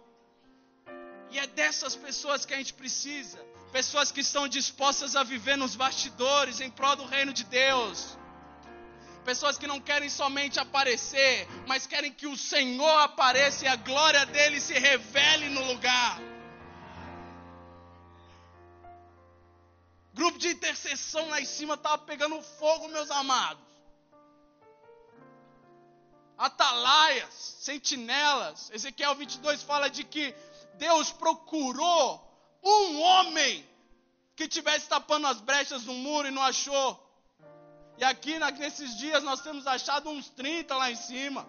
[1.31, 5.75] E é dessas pessoas que a gente precisa pessoas que estão dispostas a viver nos
[5.75, 8.15] bastidores em prol do reino de Deus.
[9.25, 14.27] Pessoas que não querem somente aparecer, mas querem que o Senhor apareça e a glória
[14.27, 16.21] dele se revele no lugar.
[20.13, 23.63] Grupo de intercessão lá em cima estava pegando fogo, meus amados.
[26.37, 28.69] Atalaias, sentinelas.
[28.71, 30.35] Ezequiel 22 fala de que
[30.75, 32.21] Deus procurou
[32.63, 33.67] um homem
[34.35, 36.99] que tivesse tapando as brechas no muro e não achou.
[37.97, 41.47] E aqui nesses dias nós temos achado uns 30 lá em cima.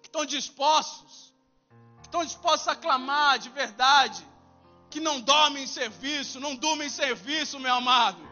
[0.00, 1.34] Que estão dispostos.
[2.00, 4.26] Que estão dispostos a clamar de verdade.
[4.94, 6.38] Que não dormem em serviço.
[6.38, 8.22] Não dormem em serviço, meu amado.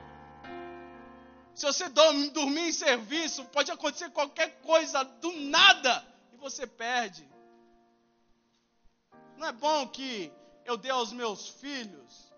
[1.57, 5.95] Se você dormir em serviço, pode acontecer qualquer coisa do nada
[6.33, 7.29] e você perde.
[9.37, 10.33] Não é bom que
[10.65, 12.33] eu dei aos meus filhos,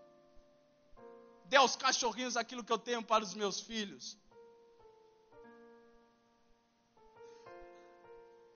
[1.44, 4.16] dei aos cachorrinhos aquilo que eu tenho para os meus filhos.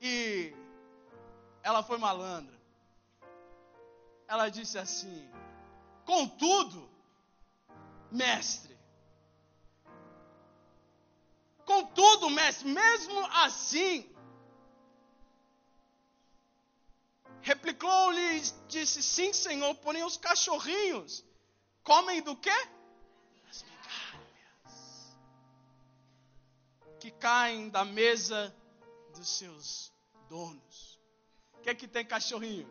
[0.00, 0.54] E
[1.62, 2.58] ela foi malandra.
[4.26, 5.30] Ela disse assim:
[6.08, 6.90] Contudo,
[8.10, 8.74] mestre,
[11.66, 14.10] contudo, mestre, mesmo assim,
[17.42, 21.24] Replicou-lhe e disse: Sim, Senhor, porém os cachorrinhos
[21.82, 22.58] comem do quê?
[23.48, 25.18] As migalhas
[27.00, 28.54] que caem da mesa
[29.14, 29.92] dos seus
[30.28, 30.98] donos.
[31.54, 32.70] O que é que tem cachorrinho?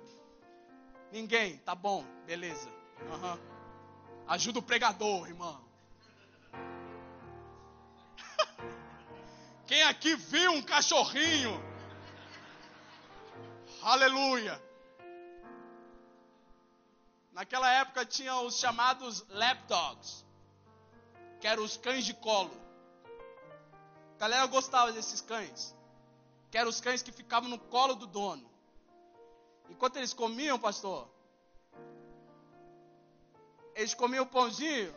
[1.11, 2.76] Ninguém, tá bom, beleza.
[3.01, 3.39] Uhum.
[4.27, 5.61] Ajuda o pregador, irmão.
[9.67, 11.61] Quem aqui viu um cachorrinho?
[13.81, 14.61] Aleluia.
[17.31, 20.25] Naquela época tinha os chamados lapdogs,
[21.39, 22.51] que eram os cães de colo.
[24.15, 25.75] A galera gostava desses cães,
[26.49, 28.49] que eram os cães que ficavam no colo do dono.
[29.69, 31.07] Enquanto eles comiam, pastor,
[33.77, 34.93] eles comiam o pãozinho,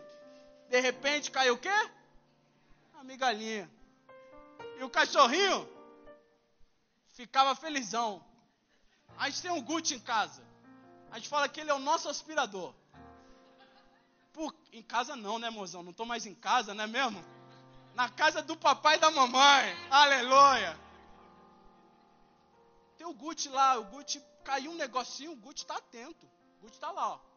[0.71, 1.91] de repente caiu o quê?
[2.99, 3.71] A migalhinha.
[4.79, 5.69] E o cachorrinho
[7.11, 8.25] ficava felizão.
[9.19, 10.43] A gente tem um Gucci em casa.
[11.11, 12.73] A gente fala que ele é o nosso aspirador.
[14.33, 15.83] Por, em casa não, né, mozão?
[15.83, 17.23] Não estou mais em casa, não é mesmo?
[17.95, 19.77] Na casa do papai e da mamãe.
[19.91, 20.79] Aleluia.
[22.97, 26.25] Tem o Gucci lá, o Gucci caiu um negocinho, o Gucci está atento.
[26.57, 27.30] O Gucci está lá, ó.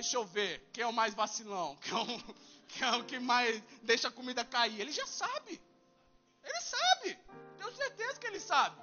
[0.00, 2.34] Deixa eu ver quem é o mais vacilão, quem é o,
[2.68, 4.80] quem é o que mais deixa a comida cair.
[4.80, 5.60] Ele já sabe.
[6.42, 7.18] Ele sabe.
[7.58, 8.80] Tenho certeza que ele sabe.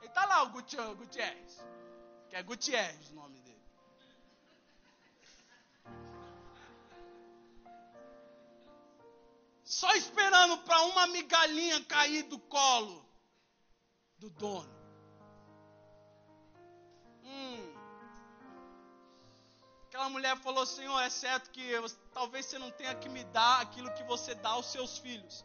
[0.00, 1.64] Ele está lá, o Gutierrez.
[2.28, 3.62] Que é Gutierrez o nome dele.
[9.64, 13.02] Só esperando para uma migalhinha cair do colo
[14.18, 14.77] do dono.
[19.98, 21.84] Aquela mulher falou: Senhor, é certo que eu,
[22.14, 25.44] talvez você não tenha que me dar aquilo que você dá aos seus filhos.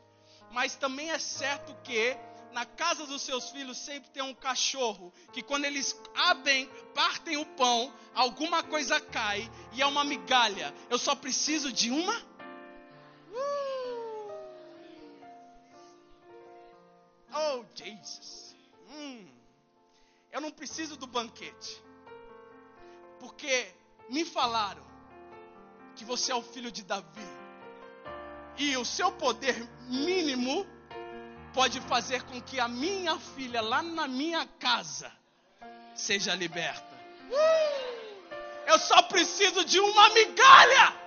[0.51, 2.15] Mas também é certo que
[2.51, 7.45] na casa dos seus filhos sempre tem um cachorro que quando eles abrem, partem o
[7.57, 10.71] pão, alguma coisa cai e é uma migalha.
[10.87, 12.15] Eu só preciso de uma.
[13.31, 14.33] Uh!
[17.33, 18.55] Oh, Jesus.
[18.87, 19.27] Hum.
[20.31, 21.83] Eu não preciso do banquete.
[23.19, 24.83] Porque me falaram
[25.95, 27.27] que você é o filho de Davi.
[28.57, 30.65] E o seu poder mínimo
[31.53, 35.11] pode fazer com que a minha filha lá na minha casa
[35.95, 36.93] seja liberta.
[38.65, 41.03] Eu só preciso de uma migalha.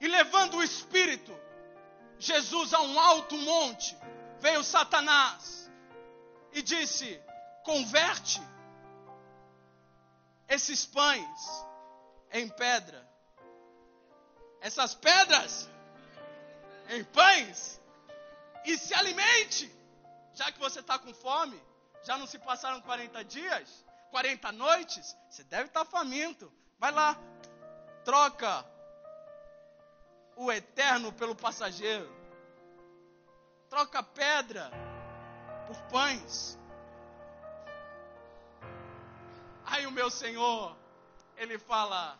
[0.00, 1.34] E levando o espírito,
[2.18, 3.96] Jesus a um alto monte,
[4.38, 5.70] veio Satanás
[6.52, 7.20] e disse:
[7.64, 8.40] Converte
[10.48, 11.66] esses pães
[12.30, 13.14] em pedra
[14.64, 15.68] essas pedras
[16.88, 17.78] em pães
[18.64, 19.70] e se alimente,
[20.32, 21.62] já que você está com fome.
[22.02, 26.50] Já não se passaram 40 dias, 40 noites, você deve estar tá faminto.
[26.78, 27.14] Vai lá,
[28.06, 28.64] troca
[30.34, 32.10] o eterno pelo passageiro,
[33.68, 34.70] troca pedra
[35.66, 36.58] por pães.
[39.66, 40.76] Aí o meu Senhor,
[41.36, 42.18] ele fala,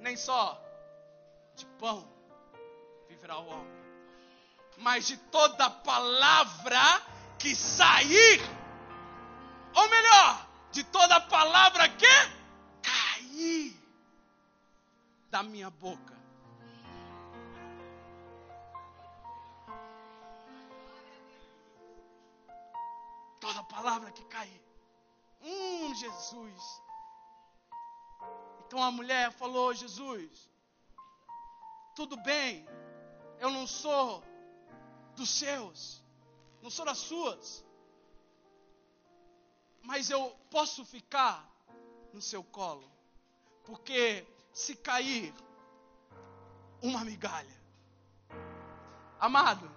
[0.00, 0.60] nem só
[1.54, 2.08] de pão
[3.08, 3.80] viverá o homem,
[4.78, 6.80] mas de toda palavra
[7.38, 8.40] que sair,
[9.74, 12.06] ou melhor, de toda palavra que
[12.82, 13.76] cair
[15.30, 16.18] da minha boca.
[23.40, 24.69] Toda palavra que cair.
[25.42, 26.82] Hum, Jesus.
[28.66, 30.50] Então a mulher falou: Jesus,
[31.94, 32.66] tudo bem,
[33.38, 34.22] eu não sou
[35.16, 36.02] dos seus,
[36.62, 37.64] não sou das suas,
[39.82, 41.48] mas eu posso ficar
[42.12, 42.90] no seu colo,
[43.64, 45.34] porque se cair
[46.82, 47.60] uma migalha,
[49.18, 49.70] amado,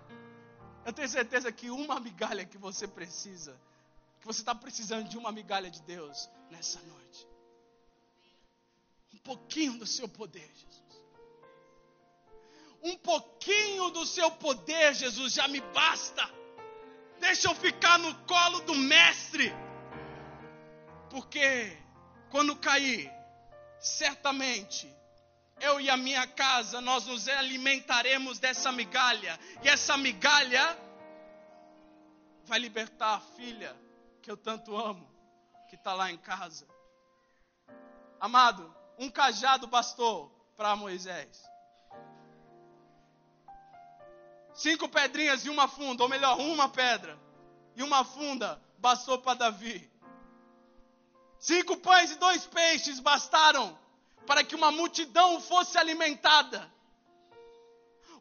[0.86, 3.60] eu tenho certeza que uma migalha que você precisa,
[4.24, 7.28] que você está precisando de uma migalha de Deus nessa noite,
[9.14, 10.84] um pouquinho do seu poder, Jesus
[12.84, 16.30] um pouquinho do seu poder, Jesus, já me basta.
[17.18, 19.54] Deixa eu ficar no colo do Mestre.
[21.10, 21.78] Porque
[22.30, 23.10] quando cair,
[23.80, 24.94] certamente
[25.62, 29.40] eu e a minha casa, nós nos alimentaremos dessa migalha.
[29.64, 30.78] E essa migalha
[32.44, 33.83] vai libertar a filha
[34.24, 35.06] que eu tanto amo,
[35.70, 36.66] que está lá em casa.
[38.22, 41.44] Amado, um cajado bastou para Moisés.
[44.54, 47.20] Cinco pedrinhas e uma funda, ou melhor, uma pedra
[47.76, 49.92] e uma funda bastou para Davi.
[51.38, 53.78] Cinco pães e dois peixes bastaram
[54.26, 56.73] para que uma multidão fosse alimentada.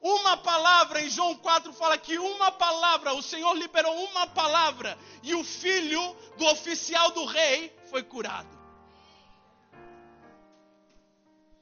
[0.02, 5.32] Uma palavra, em João 4 fala que uma palavra, o Senhor liberou uma palavra, e
[5.32, 8.48] o filho do oficial do rei foi curado.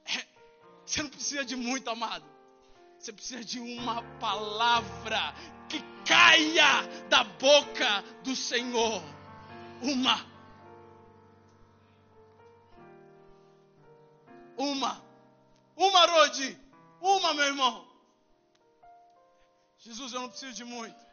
[0.05, 0.25] É,
[0.83, 2.25] você não precisa de muito, amado.
[2.97, 5.35] Você precisa de uma palavra
[5.69, 9.03] que caia da boca do Senhor.
[9.83, 10.25] Uma.
[14.57, 15.03] Uma.
[15.75, 16.59] Uma, Rode.
[16.99, 17.90] Uma, meu irmão.
[19.81, 21.03] Jesus, eu não preciso de muito.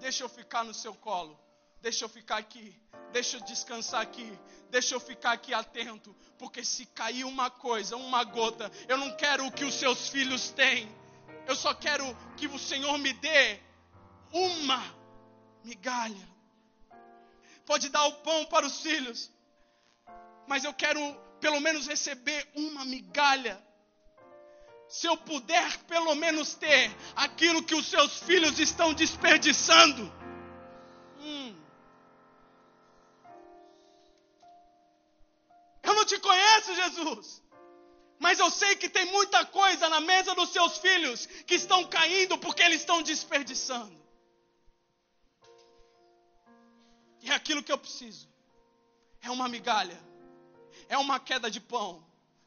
[0.00, 1.38] Deixa eu ficar no seu colo.
[1.80, 2.76] Deixa eu ficar aqui.
[3.12, 4.36] Deixa eu descansar aqui.
[4.68, 6.14] Deixa eu ficar aqui atento.
[6.36, 10.50] Porque se cair uma coisa, uma gota, eu não quero o que os seus filhos
[10.50, 10.92] têm.
[11.46, 12.04] Eu só quero
[12.36, 13.60] que o Senhor me dê
[14.32, 14.82] uma
[15.62, 16.28] migalha.
[17.64, 19.30] Pode dar o pão para os filhos,
[20.48, 21.00] mas eu quero
[21.40, 23.64] pelo menos receber uma migalha.
[24.88, 30.12] Se eu puder pelo menos ter aquilo que os seus filhos estão desperdiçando.
[31.20, 31.56] Hum.
[35.82, 37.42] Eu não te conheço, Jesus.
[38.18, 42.38] Mas eu sei que tem muita coisa na mesa dos seus filhos que estão caindo
[42.38, 43.96] porque eles estão desperdiçando.
[47.22, 48.28] E é aquilo que eu preciso.
[49.20, 50.00] É uma migalha.
[50.88, 52.04] É uma queda de pão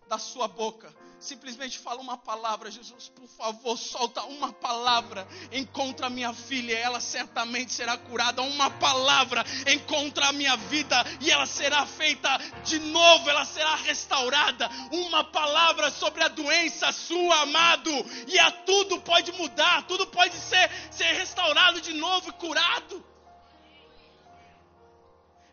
[0.09, 0.93] da sua boca.
[1.19, 5.27] Simplesmente fala uma palavra, Jesus, por favor, solta uma palavra.
[5.51, 8.41] Encontra a minha filha, ela certamente será curada.
[8.41, 12.29] Uma palavra encontra a minha vida e ela será feita
[12.63, 14.69] de novo, ela será restaurada.
[14.91, 17.91] Uma palavra sobre a doença sua, amado,
[18.25, 23.05] e a tudo pode mudar, tudo pode ser, ser restaurado de novo e curado.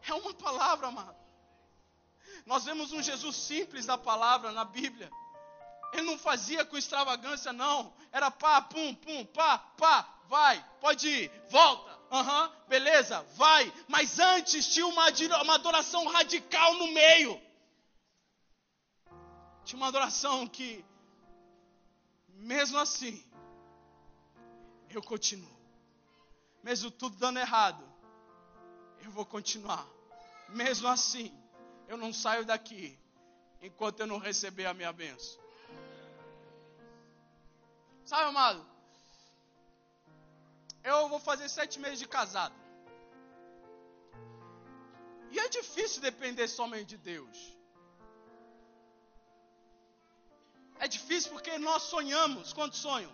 [0.08, 1.15] É uma palavra, amado.
[2.46, 5.10] Nós vemos um Jesus simples da palavra na Bíblia.
[5.92, 7.92] Ele não fazia com extravagância, não.
[8.12, 11.96] Era pá, pum, pum, pá, pá, vai, pode ir, volta.
[12.10, 13.72] Aham, uhum, beleza, vai.
[13.88, 15.06] Mas antes tinha uma,
[15.42, 17.40] uma adoração radical no meio.
[19.64, 20.84] Tinha uma adoração que,
[22.28, 23.24] mesmo assim,
[24.88, 25.56] eu continuo.
[26.62, 27.82] Mesmo tudo dando errado,
[29.02, 29.84] eu vou continuar.
[30.50, 31.36] Mesmo assim,
[31.88, 32.98] eu não saio daqui
[33.60, 35.40] enquanto eu não receber a minha bênção.
[38.04, 38.64] Sabe, amado?
[40.84, 42.54] Eu vou fazer sete meses de casado.
[45.32, 47.56] E é difícil depender somente de Deus.
[50.78, 52.52] É difícil porque nós sonhamos.
[52.52, 53.12] Quantos sonham?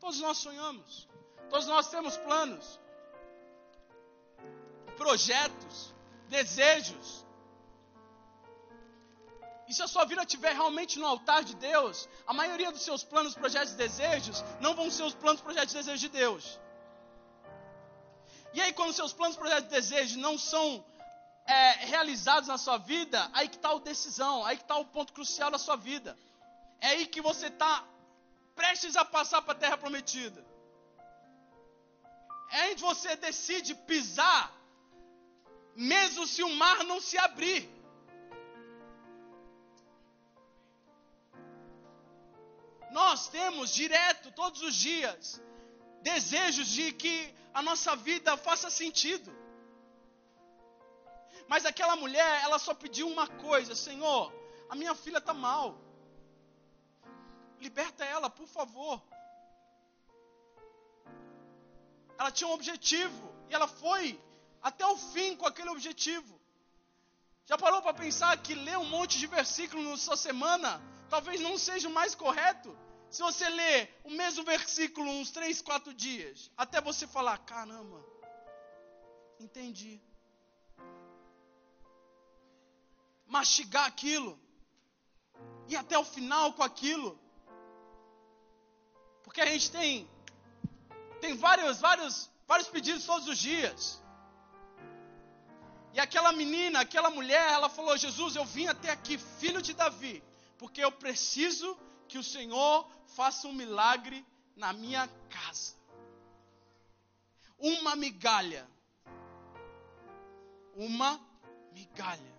[0.00, 1.08] Todos nós sonhamos.
[1.52, 2.80] Todos nós temos planos,
[4.96, 5.94] projetos,
[6.36, 7.06] desejos.
[9.68, 13.02] E se a sua vida estiver realmente no altar de Deus, a maioria dos seus
[13.10, 16.44] planos, projetos e desejos não vão ser os planos, projetos e desejos de Deus.
[18.54, 20.84] E aí, quando seus planos, projetos e desejos não são
[21.46, 25.12] é, realizados na sua vida, aí que está a decisão, aí que está o ponto
[25.12, 26.18] crucial da sua vida.
[26.80, 27.84] É aí que você está
[28.54, 30.44] prestes a passar para a terra prometida.
[32.50, 34.52] É que você decide pisar,
[35.74, 37.72] mesmo se o mar não se abrir.
[42.92, 45.40] nós temos direto, todos os dias,
[46.02, 49.30] desejos de que a nossa vida faça sentido.
[51.48, 54.32] Mas aquela mulher, ela só pediu uma coisa: Senhor,
[54.68, 55.78] a minha filha está mal.
[57.60, 59.02] Liberta ela, por favor.
[62.18, 64.20] Ela tinha um objetivo e ela foi
[64.62, 66.40] até o fim com aquele objetivo.
[67.46, 71.58] Já parou para pensar que ler um monte de versículos na sua semana talvez não
[71.58, 72.76] seja o mais correto.
[73.10, 78.02] Se você ler o mesmo versículo uns três, quatro dias, até você falar, caramba,
[79.38, 80.00] entendi.
[83.26, 84.40] Mastigar aquilo.
[85.68, 87.18] E até o final com aquilo.
[89.24, 90.08] Porque a gente tem
[91.20, 94.01] tem vários, vários, vários pedidos todos os dias.
[95.94, 100.22] E aquela menina, aquela mulher, ela falou: Jesus, eu vim até aqui, filho de Davi,
[100.58, 101.78] porque eu preciso
[102.08, 104.24] que o Senhor faça um milagre
[104.56, 105.74] na minha casa.
[107.58, 108.68] Uma migalha.
[110.74, 111.20] Uma
[111.72, 112.32] migalha.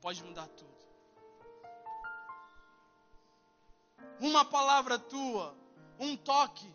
[0.00, 0.72] Pode mudar tudo.
[4.20, 5.56] Uma palavra tua,
[5.98, 6.72] um toque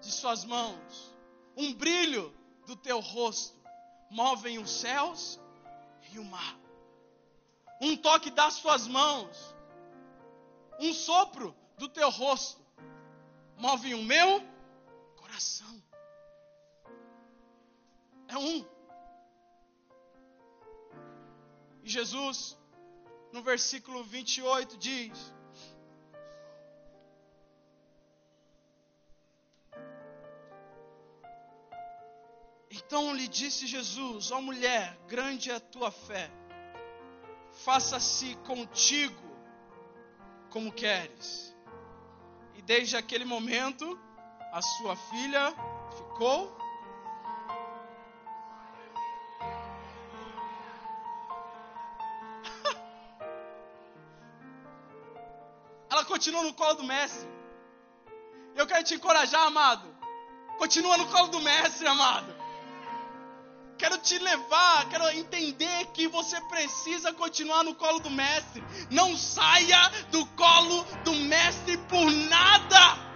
[0.00, 1.14] de suas mãos,
[1.56, 2.34] um brilho
[2.66, 3.55] do teu rosto,
[4.20, 5.38] movem os céus
[6.10, 6.56] e o mar.
[7.80, 9.54] Um toque das suas mãos,
[10.80, 12.64] um sopro do teu rosto
[13.58, 14.30] move o meu
[15.16, 15.74] coração.
[18.28, 18.64] É um.
[21.84, 22.56] E Jesus,
[23.34, 25.34] no versículo 28, diz:
[32.86, 36.30] Então lhe disse Jesus: Ó oh, mulher, grande é a tua fé,
[37.64, 39.26] faça-se contigo
[40.50, 41.52] como queres.
[42.54, 43.98] E desde aquele momento,
[44.52, 45.52] a sua filha
[45.96, 46.56] ficou.
[55.90, 57.28] Ela continua no colo do mestre.
[58.54, 59.92] Eu quero te encorajar, amado.
[60.56, 62.45] Continua no colo do mestre, amado.
[63.78, 68.62] Quero te levar, quero entender que você precisa continuar no colo do mestre.
[68.90, 73.06] Não saia do colo do mestre por nada.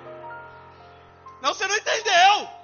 [1.41, 2.61] Não, você não entendeu.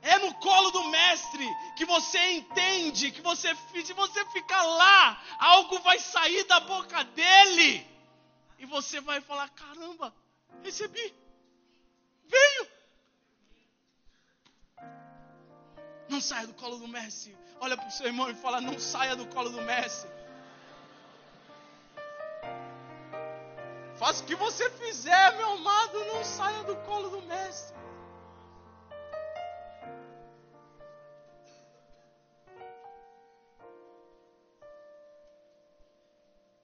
[0.00, 3.54] É no colo do mestre que você entende que você,
[3.84, 7.86] se você ficar lá, algo vai sair da boca dele.
[8.58, 10.14] E você vai falar: caramba,
[10.62, 11.14] recebi.
[12.24, 12.71] Veio.
[16.12, 17.34] Não saia do colo do Messi.
[17.58, 20.06] Olha para o seu irmão e fala: Não saia do colo do Messi.
[24.02, 27.76] Faça o que você fizer, meu amado, não saia do colo do Mestre.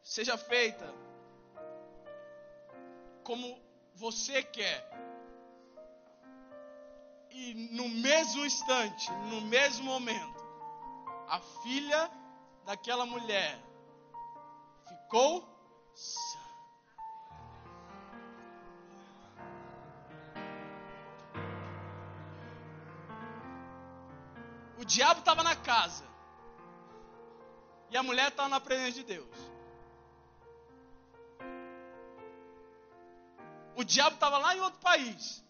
[0.02, 0.92] Seja feita
[3.22, 3.46] como
[3.94, 4.78] você quer
[7.40, 10.44] e no mesmo instante, no mesmo momento,
[11.28, 12.10] a filha
[12.66, 13.56] daquela mulher
[14.88, 15.48] ficou
[15.94, 16.38] sã.
[24.76, 26.04] O diabo estava na casa.
[27.88, 29.38] E a mulher estava na presença de Deus.
[33.76, 35.46] O diabo estava lá em outro país.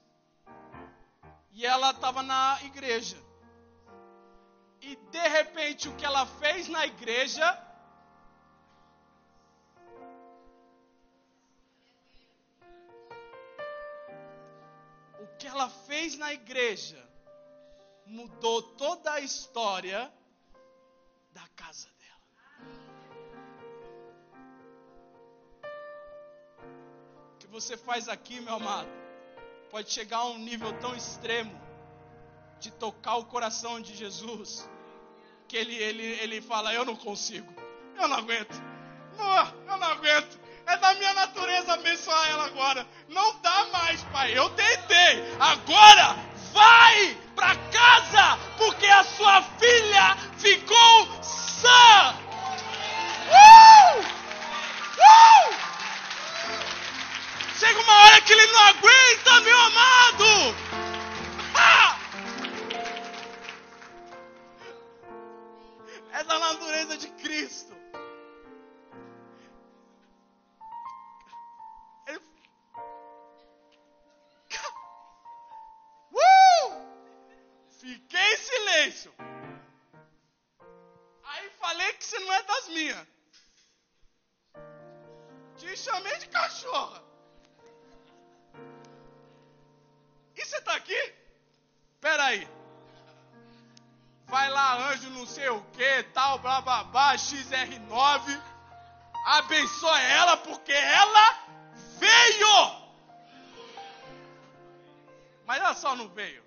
[1.59, 3.17] E ela estava na igreja.
[4.81, 7.65] E de repente o que ela fez na igreja
[15.21, 17.05] O que ela fez na igreja
[18.07, 20.13] mudou toda a história
[21.33, 22.29] da casa dela.
[27.35, 29.08] O que você faz aqui, meu amado,
[29.71, 31.59] pode chegar a um nível tão extremo
[32.61, 34.69] de tocar o coração de Jesus,
[35.47, 37.53] que ele, ele, ele fala: Eu não consigo,
[37.97, 38.63] eu não aguento,
[39.67, 40.39] eu não aguento.
[40.67, 42.87] É da minha natureza abençoar ela agora.
[43.09, 44.39] Não dá mais, pai.
[44.39, 45.25] Eu tentei.
[45.41, 46.15] Agora
[46.53, 52.15] vai para casa, porque a sua filha ficou sã.
[53.31, 54.01] Uh!
[54.99, 55.68] Uh!
[57.59, 60.25] Chega uma hora que ele não aguenta, meu amado.
[61.57, 61.99] Ah!
[66.13, 67.77] É da natureza de Cristo.
[72.07, 72.21] Ele...
[76.13, 76.87] Uh!
[77.81, 79.13] Fiquei em silêncio.
[81.25, 83.07] Aí falei que você não é das minhas.
[85.57, 87.08] Te chamei de cachorra.
[94.79, 98.41] Anjo não sei o que, tal, blá blá blá, XR9.
[99.27, 101.39] Abençoa ela porque ela
[101.99, 102.89] veio.
[105.45, 106.45] Mas ela só não veio.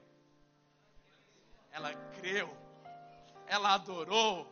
[1.72, 2.56] Ela creu.
[3.48, 4.48] Ela adorou.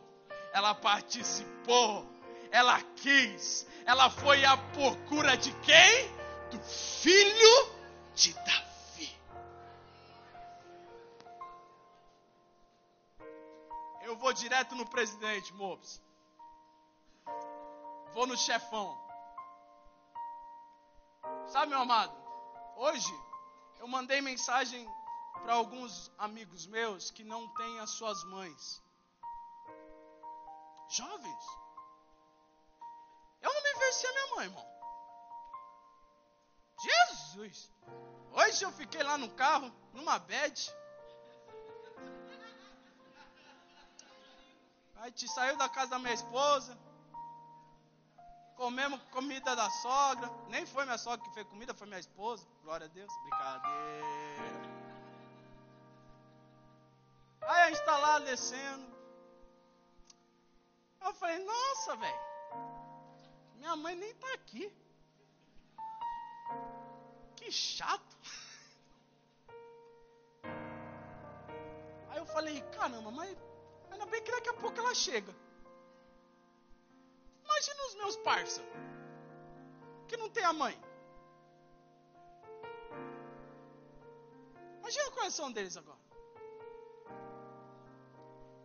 [0.52, 2.06] Ela participou.
[2.50, 3.66] Ela quis.
[3.86, 6.08] Ela foi à procura de quem?
[6.50, 7.74] Do filho
[8.14, 8.69] de Davi.
[14.20, 16.00] Vou direto no presidente, Mobs.
[18.12, 18.96] Vou no chefão.
[21.48, 22.14] Sabe, meu amado?
[22.76, 23.12] Hoje
[23.78, 24.86] eu mandei mensagem
[25.42, 28.82] para alguns amigos meus que não têm as suas mães.
[30.88, 31.44] Jovens.
[33.40, 34.66] Eu não me venci a minha mãe, irmão.
[36.82, 37.70] Jesus.
[38.32, 40.79] Hoje eu fiquei lá no carro, numa bed.
[45.00, 46.78] A gente saiu da casa da minha esposa.
[48.54, 50.30] Comemos comida da sogra.
[50.48, 52.46] Nem foi minha sogra que fez comida, foi minha esposa.
[52.62, 53.10] Glória a Deus.
[53.22, 53.70] Brincadeira.
[57.40, 58.86] Aí a gente está lá descendo.
[61.00, 62.20] Eu falei, nossa, velho.
[63.56, 64.70] Minha mãe nem está aqui.
[67.36, 68.16] Que chato.
[72.10, 73.34] Aí eu falei, caramba, mas
[73.90, 75.34] ainda bem que daqui a pouco ela chega.
[77.44, 78.62] Imagina os meus parça
[80.08, 80.76] que não tem a mãe.
[84.78, 85.98] Imagina o coração deles agora.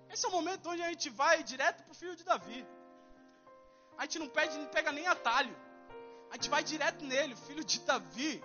[0.09, 2.65] Esse é o momento onde a gente vai direto para o filho de Davi.
[3.97, 5.55] A gente não pede, não pega nem atalho.
[6.31, 8.43] A gente vai direto nele, filho de Davi,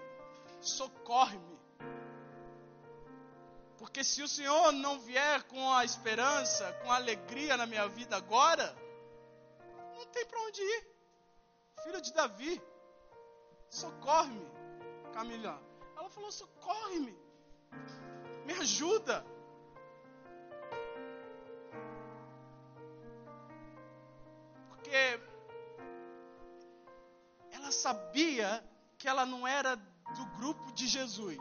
[0.61, 1.60] socorre-me.
[3.81, 8.15] Porque se o Senhor não vier com a esperança, com a alegria na minha vida
[8.15, 8.77] agora,
[9.97, 10.87] não tem para onde ir.
[11.83, 12.63] Filho de Davi,
[13.71, 14.47] socorre-me,
[15.15, 15.59] Camila.
[15.97, 17.17] Ela falou: socorre-me,
[18.45, 19.25] me ajuda.
[24.69, 25.21] Porque
[27.51, 28.63] ela sabia
[28.99, 31.41] que ela não era do grupo de Jesus.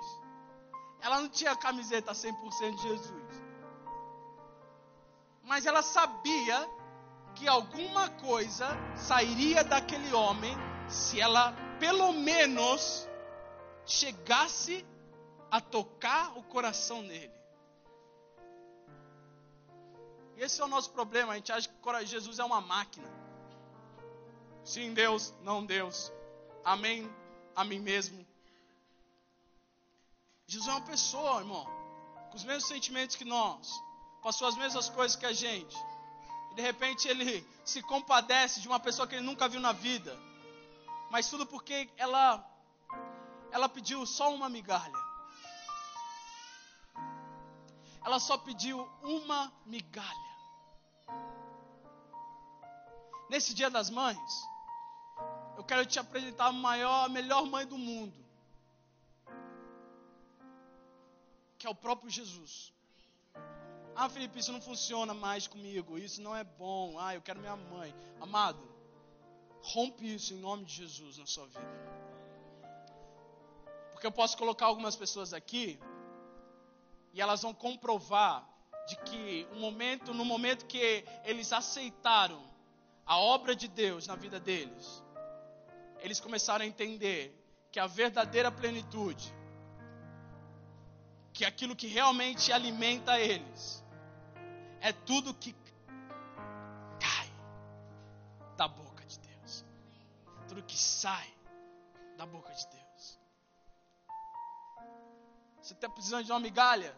[1.02, 3.44] Ela não tinha camiseta 100% de Jesus.
[5.44, 6.70] Mas ela sabia
[7.36, 10.56] que alguma coisa sairia daquele homem
[10.88, 13.08] se ela pelo menos
[13.86, 14.86] chegasse
[15.50, 17.40] a tocar o coração dele.
[20.38, 21.34] Esse é o nosso problema.
[21.34, 23.08] A gente acha que Jesus é uma máquina.
[24.64, 26.14] Sim, Deus, não Deus.
[26.64, 27.10] Amém,
[27.56, 28.26] a mim mesmo.
[30.50, 31.64] Jesus é uma pessoa, irmão,
[32.32, 33.84] com os mesmos sentimentos que nós,
[34.24, 35.78] passou as mesmas coisas que a gente.
[36.52, 40.18] E de repente ele se compadece de uma pessoa que ele nunca viu na vida.
[41.12, 42.44] Mas tudo porque ela
[43.52, 45.00] ela pediu só uma migalha.
[48.04, 50.30] Ela só pediu uma migalha.
[53.30, 54.34] Nesse Dia das Mães,
[55.58, 58.29] eu quero te apresentar a maior, a melhor mãe do mundo.
[61.60, 62.74] Que é o próprio Jesus.
[63.96, 65.98] Ah, Felipe, isso não funciona mais comigo.
[65.98, 66.98] Isso não é bom.
[66.98, 67.94] Ah, eu quero minha mãe.
[68.20, 68.64] Amado,
[69.62, 72.00] rompe isso em nome de Jesus na sua vida.
[73.92, 75.78] Porque eu posso colocar algumas pessoas aqui
[77.14, 78.48] e elas vão comprovar
[78.88, 82.42] de que o momento, no momento que eles aceitaram
[83.06, 85.04] a obra de Deus na vida deles,
[86.00, 87.36] eles começaram a entender
[87.72, 89.34] que a verdadeira plenitude,
[91.40, 93.82] que aquilo que realmente alimenta eles,
[94.82, 95.56] é tudo que
[97.00, 97.32] cai
[98.58, 99.64] da boca de Deus,
[100.50, 101.34] tudo que sai
[102.18, 103.20] da boca de Deus.
[105.62, 106.94] Você está precisando de uma migalha?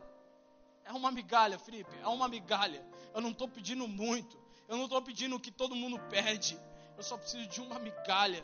[0.86, 2.84] É uma migalha, Felipe, é uma migalha.
[3.14, 6.60] Eu não estou pedindo muito, eu não estou pedindo o que todo mundo pede,
[6.98, 8.44] eu só preciso de uma migalha.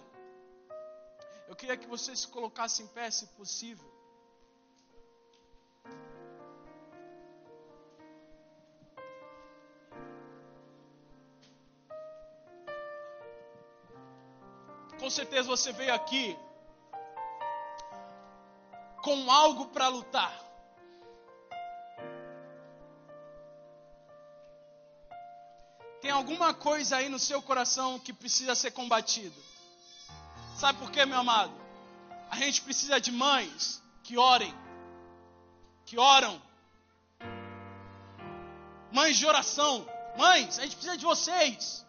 [1.47, 3.96] Eu queria que você se colocasse em pé, se possível.
[15.07, 16.37] Com certeza você veio aqui
[19.01, 20.37] com algo para lutar.
[26.01, 29.41] Tem alguma coisa aí no seu coração que precisa ser combatido.
[30.57, 31.53] Sabe por quê, meu amado?
[32.29, 34.53] A gente precisa de mães que orem,
[35.85, 36.41] que oram.
[38.91, 39.87] Mães de oração.
[40.17, 41.86] Mães, a gente precisa de vocês.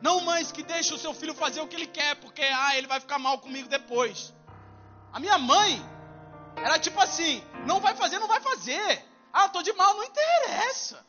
[0.00, 2.86] Não mães que deixam o seu filho fazer o que ele quer, porque ah, ele
[2.86, 4.32] vai ficar mal comigo depois.
[5.12, 5.82] A minha mãe
[6.56, 9.04] era tipo assim: não vai fazer, não vai fazer.
[9.32, 11.04] Ah, tô de mal, não interessa.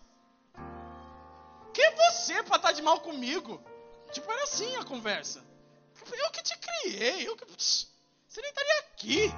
[1.74, 3.62] Quem é você para estar tá de mal comigo?
[4.12, 5.46] Tipo, era assim a conversa.
[6.12, 7.28] Eu que te criei.
[7.28, 7.46] Eu que...
[7.46, 9.34] Você nem estaria aqui.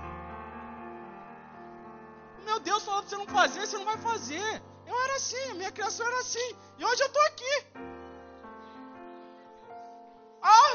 [2.46, 4.62] Meu Deus falou pra você não fazer, você não vai fazer.
[4.86, 6.56] Eu era assim, minha criação era assim.
[6.78, 7.99] E hoje eu estou aqui.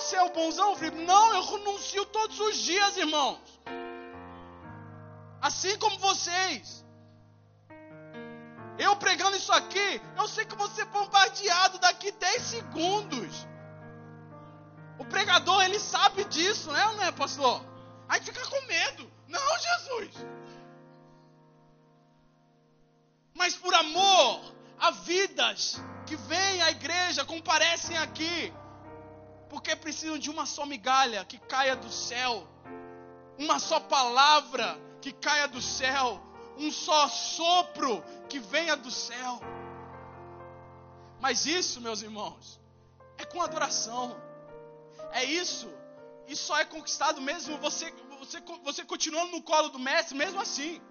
[0.05, 1.03] Você é o bonzão, Felipe?
[1.03, 3.41] Não, eu renuncio todos os dias, irmãos.
[5.41, 6.85] Assim como vocês.
[8.79, 13.47] Eu pregando isso aqui, eu sei que vou ser bombardeado daqui 10 segundos.
[14.99, 17.65] O pregador, ele sabe disso, né, não é, pastor?
[18.07, 19.11] Aí fica com medo.
[19.27, 20.27] Não, Jesus.
[23.33, 28.53] Mas por amor a vidas que vêm à igreja, comparecem aqui,
[29.55, 32.45] porque precisam de uma só migalha que caia do céu,
[33.39, 36.21] uma só palavra que caia do céu,
[36.59, 39.41] um só sopro que venha do céu.
[41.21, 42.61] Mas isso, meus irmãos,
[43.17, 44.21] é com adoração.
[45.13, 45.73] É isso.
[46.27, 50.83] E só é conquistado mesmo você, você, você continuando no colo do mestre, mesmo assim.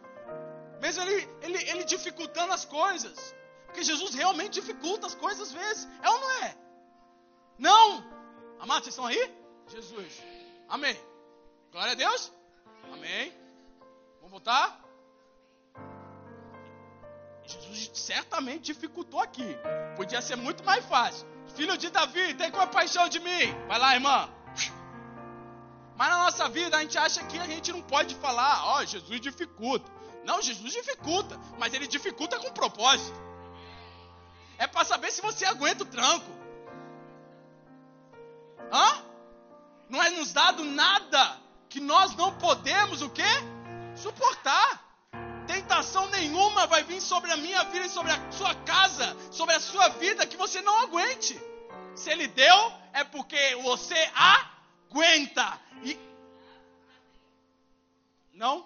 [0.79, 3.35] Mesmo ele, ele, ele dificultando as coisas.
[3.65, 5.85] Porque Jesus realmente dificulta as coisas às vezes.
[6.01, 6.57] É ou não é?
[7.59, 8.22] Não!
[8.63, 9.31] Amados, vocês estão aí?
[9.67, 10.23] Jesus.
[10.69, 10.97] Amém.
[11.69, 12.31] Glória a Deus.
[12.93, 13.33] Amém.
[14.19, 14.79] Vamos voltar?
[17.43, 19.57] Jesus certamente dificultou aqui.
[19.97, 21.27] Podia ser muito mais fácil.
[21.57, 23.51] Filho de Davi, tem compaixão de mim.
[23.67, 24.29] Vai lá, irmã.
[25.97, 28.85] Mas na nossa vida a gente acha que a gente não pode falar, ó, oh,
[28.85, 29.91] Jesus dificulta.
[30.23, 33.19] Não, Jesus dificulta, mas ele dificulta com propósito.
[34.57, 36.42] É para saber se você aguenta o tranco.
[38.71, 39.03] Hã?
[39.89, 41.37] Não é nos dado nada
[41.69, 43.31] que nós não podemos o quê?
[43.95, 44.83] Suportar.
[45.47, 49.59] Tentação nenhuma vai vir sobre a minha vida e sobre a sua casa, sobre a
[49.59, 51.39] sua vida que você não aguente.
[51.95, 55.59] Se ele deu, é porque você aguenta.
[55.83, 55.99] E...
[58.33, 58.65] Não?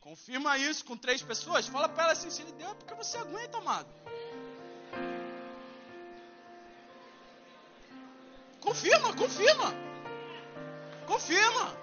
[0.00, 1.66] Confirma isso com três pessoas.
[1.66, 3.88] Fala para ela assim: se ele deu, é porque você aguenta, amado.
[8.68, 9.74] Confirma, confirma.
[11.06, 11.74] Confirma.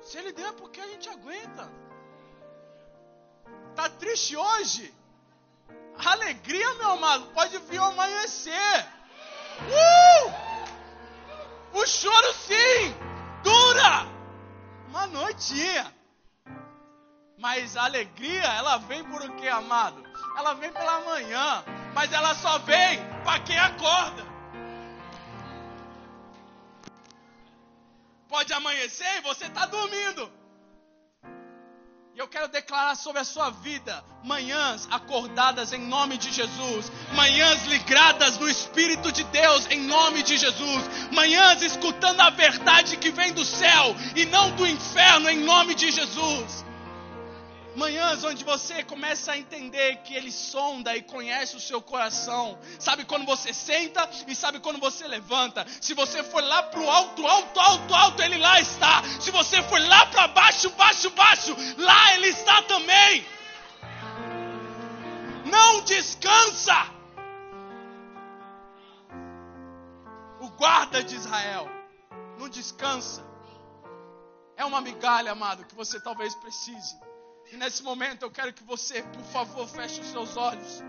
[0.00, 1.70] Se ele deu é porque a gente aguenta.
[3.74, 4.94] Tá triste hoje?
[6.02, 8.86] Alegria, meu amado, pode vir ao amanhecer.
[9.68, 10.32] Uh!
[11.78, 12.94] O choro sim,
[13.42, 14.15] dura
[14.96, 15.94] uma noitinha.
[17.38, 20.02] Mas a alegria, ela vem por o que, amado?
[20.38, 24.24] Ela vem pela manhã, mas ela só vem para quem acorda.
[28.26, 30.32] Pode amanhecer e você está dormindo.
[32.16, 37.66] E eu quero declarar sobre a sua vida manhãs acordadas em nome de Jesus, manhãs
[37.66, 43.34] ligadas no Espírito de Deus em nome de Jesus, manhãs escutando a verdade que vem
[43.34, 46.64] do céu e não do inferno em nome de Jesus.
[47.76, 52.58] Manhãs onde você começa a entender que Ele sonda e conhece o seu coração.
[52.78, 55.66] Sabe quando você senta e sabe quando você levanta.
[55.78, 59.02] Se você for lá para o alto, alto, alto, alto, Ele lá está.
[59.20, 63.26] Se você for lá para baixo, baixo, baixo, lá Ele está também.
[65.44, 66.74] Não descansa.
[70.40, 71.68] O guarda de Israel
[72.38, 73.22] não descansa.
[74.56, 76.96] É uma migalha, amado, que você talvez precise.
[77.52, 80.82] E nesse momento eu quero que você, por favor, feche os seus olhos.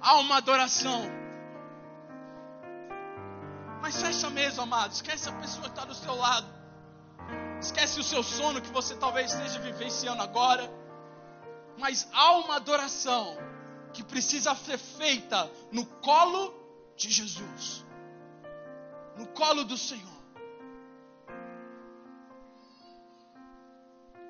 [0.00, 1.02] Há uma adoração.
[3.80, 4.92] Mas fecha mesmo, amado.
[4.92, 6.46] Esquece a pessoa que está do seu lado.
[7.60, 10.70] Esquece o seu sono que você talvez esteja vivenciando agora.
[11.78, 13.36] Mas há uma adoração
[13.92, 16.54] que precisa ser feita no colo
[16.96, 17.84] de Jesus.
[19.16, 20.21] No colo do Senhor.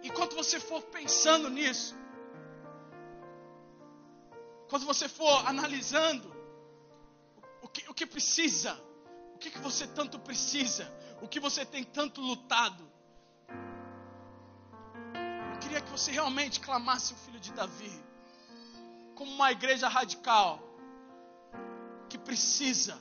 [0.03, 1.95] Enquanto você for pensando nisso,
[4.69, 6.35] quando você for analisando
[7.63, 8.73] o que, o que precisa,
[9.35, 12.91] o que, que você tanto precisa, o que você tem tanto lutado,
[15.53, 17.93] eu queria que você realmente clamasse o filho de Davi,
[19.15, 20.61] como uma igreja radical,
[22.09, 22.99] que precisa,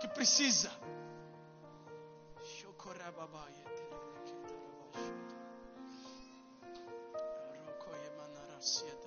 [0.00, 0.72] que precisa.
[7.66, 9.01] Roko je manarasie